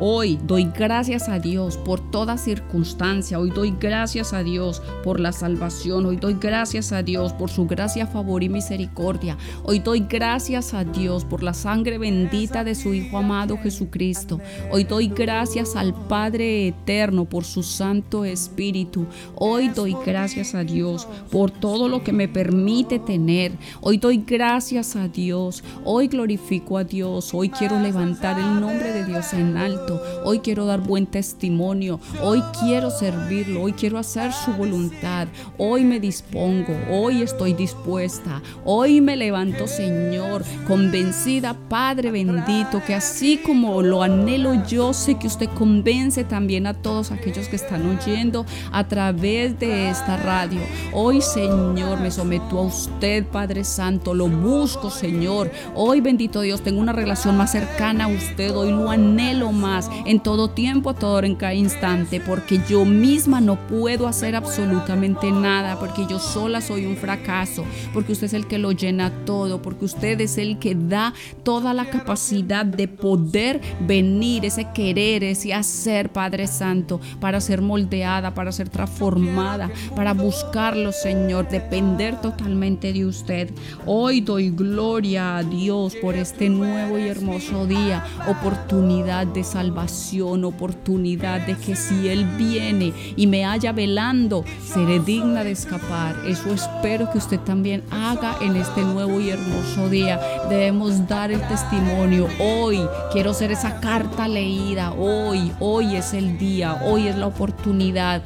[0.00, 3.38] Hoy doy gracias a Dios por toda circunstancia.
[3.38, 6.04] Hoy doy gracias a Dios por la salvación.
[6.06, 9.38] Hoy doy gracias a Dios por su gracia, favor y misericordia.
[9.62, 14.40] Hoy doy gracias a Dios por la sangre bendita de su Hijo amado Jesucristo.
[14.72, 19.06] Hoy doy gracias al Padre eterno por su Santo Espíritu.
[19.36, 23.52] Hoy doy gracias a Dios por todo lo que me permite tener.
[23.80, 25.62] Hoy doy gracias a Dios.
[25.84, 27.32] Hoy glorifico a Dios.
[27.32, 29.83] Hoy quiero levantar el nombre de Dios en alto.
[30.24, 32.00] Hoy quiero dar buen testimonio.
[32.22, 33.62] Hoy quiero servirlo.
[33.62, 35.28] Hoy quiero hacer su voluntad.
[35.58, 36.74] Hoy me dispongo.
[36.90, 38.42] Hoy estoy dispuesta.
[38.64, 45.26] Hoy me levanto, Señor, convencida, Padre bendito, que así como lo anhelo yo, sé que
[45.26, 50.60] usted convence también a todos aquellos que están oyendo a través de esta radio.
[50.92, 54.14] Hoy, Señor, me someto a usted, Padre Santo.
[54.14, 55.50] Lo busco, Señor.
[55.74, 58.54] Hoy, bendito Dios, tengo una relación más cercana a usted.
[58.54, 59.73] Hoy lo anhelo más
[60.06, 65.30] en todo tiempo, a todo en cada instante, porque yo misma no puedo hacer absolutamente
[65.30, 69.60] nada, porque yo sola soy un fracaso, porque usted es el que lo llena todo,
[69.62, 71.12] porque usted es el que da
[71.42, 78.34] toda la capacidad de poder venir, ese querer, ese hacer, Padre Santo, para ser moldeada,
[78.34, 83.50] para ser transformada, para buscarlo, Señor, depender totalmente de usted.
[83.86, 90.44] Hoy doy gloria a Dios por este nuevo y hermoso día, oportunidad de salud salvación,
[90.44, 96.16] oportunidad de que si Él viene y me haya velando, seré digna de escapar.
[96.26, 100.20] Eso espero que usted también haga en este nuevo y hermoso día.
[100.50, 102.28] Debemos dar el testimonio.
[102.38, 104.92] Hoy quiero ser esa carta leída.
[104.92, 108.22] Hoy, hoy es el día, hoy es la oportunidad.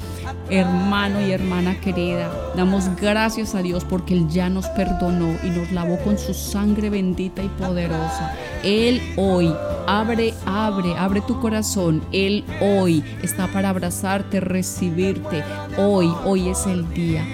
[0.50, 5.70] Hermano y hermana querida, damos gracias a Dios porque Él ya nos perdonó y nos
[5.70, 8.34] lavó con su sangre bendita y poderosa.
[8.64, 9.52] Él hoy
[9.86, 12.02] abre, abre, abre tu corazón.
[12.10, 15.44] Él hoy está para abrazarte, recibirte.
[15.76, 17.24] Hoy, hoy es el día.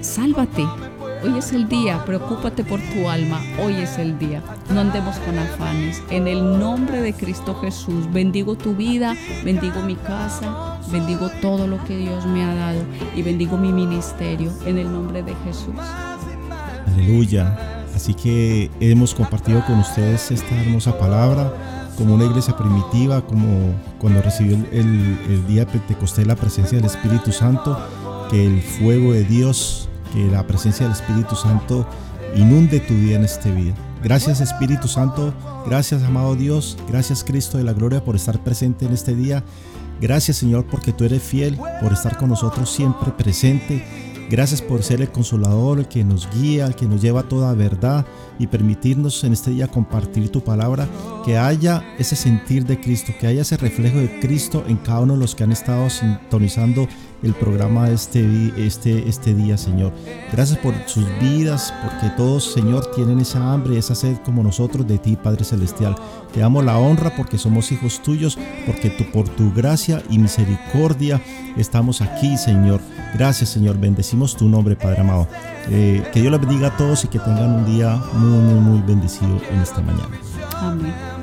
[0.00, 0.64] sálvate.
[1.22, 4.42] Hoy es el día, preocúpate por tu alma, hoy es el día.
[4.68, 6.02] No andemos con afanes.
[6.10, 11.82] En el nombre de Cristo Jesús, bendigo tu vida, bendigo mi casa, bendigo todo lo
[11.84, 12.82] que Dios me ha dado
[13.16, 15.74] y bendigo mi ministerio en el nombre de Jesús.
[16.86, 17.56] Aleluya.
[17.96, 24.22] Así que hemos compartido con ustedes esta hermosa palabra como una iglesia primitiva, como cuando
[24.22, 27.78] recibió el, día de Pentecostés la presencia del Espíritu Santo,
[28.30, 31.86] que el fuego de Dios, que la presencia del Espíritu Santo
[32.36, 33.74] inunde tu vida en este vida.
[34.02, 35.32] Gracias Espíritu Santo,
[35.66, 39.42] gracias amado Dios, gracias Cristo de la Gloria por estar presente en este día.
[40.00, 45.00] Gracias Señor porque tú eres fiel, por estar con nosotros siempre presente Gracias por ser
[45.00, 48.06] el consolador, el que nos guía, el que nos lleva a toda verdad
[48.38, 50.88] y permitirnos en este día compartir tu palabra,
[51.24, 55.14] que haya ese sentir de Cristo, que haya ese reflejo de Cristo en cada uno
[55.14, 56.88] de los que han estado sintonizando
[57.24, 59.92] el programa este, este, este día, Señor.
[60.32, 64.98] Gracias por sus vidas, porque todos, Señor, tienen esa hambre, esa sed como nosotros de
[64.98, 65.96] ti, Padre Celestial.
[66.32, 71.20] Te damos la honra porque somos hijos tuyos, porque tú, por tu gracia y misericordia
[71.56, 72.80] estamos aquí, Señor.
[73.14, 73.78] Gracias, Señor.
[73.78, 75.28] Bendecimos tu nombre, Padre amado.
[75.70, 78.80] Eh, que Dios les bendiga a todos y que tengan un día muy, muy, muy
[78.82, 80.20] bendecido en esta mañana.
[80.56, 81.13] Amén.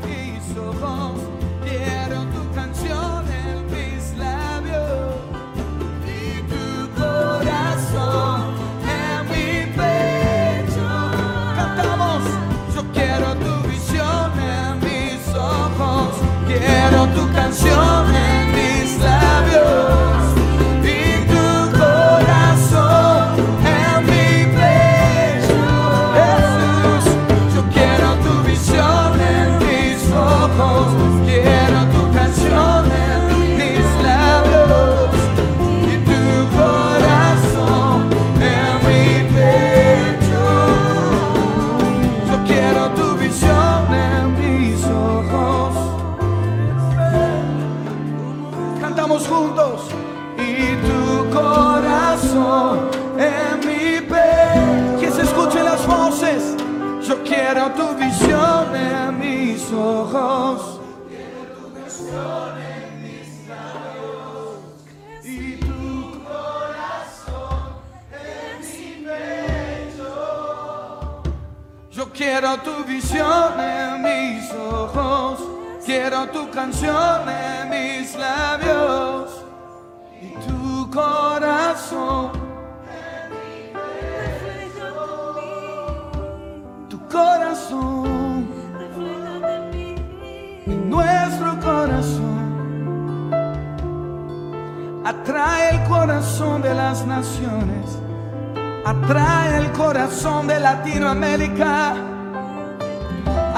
[72.22, 75.40] Quiero tu visión en mis ojos.
[75.84, 79.44] Quiero tu canción en mis labios.
[80.22, 82.32] Y tu corazón.
[86.90, 88.48] Tu corazón.
[90.68, 92.42] En nuestro corazón.
[95.04, 97.98] Atrae el corazón de las naciones.
[98.86, 102.11] Atrae el corazón de Latinoamérica.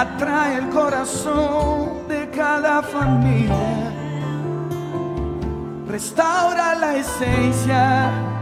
[0.03, 3.93] Atrae el corazón de cada familia.
[5.87, 8.32] Restaura la esencia.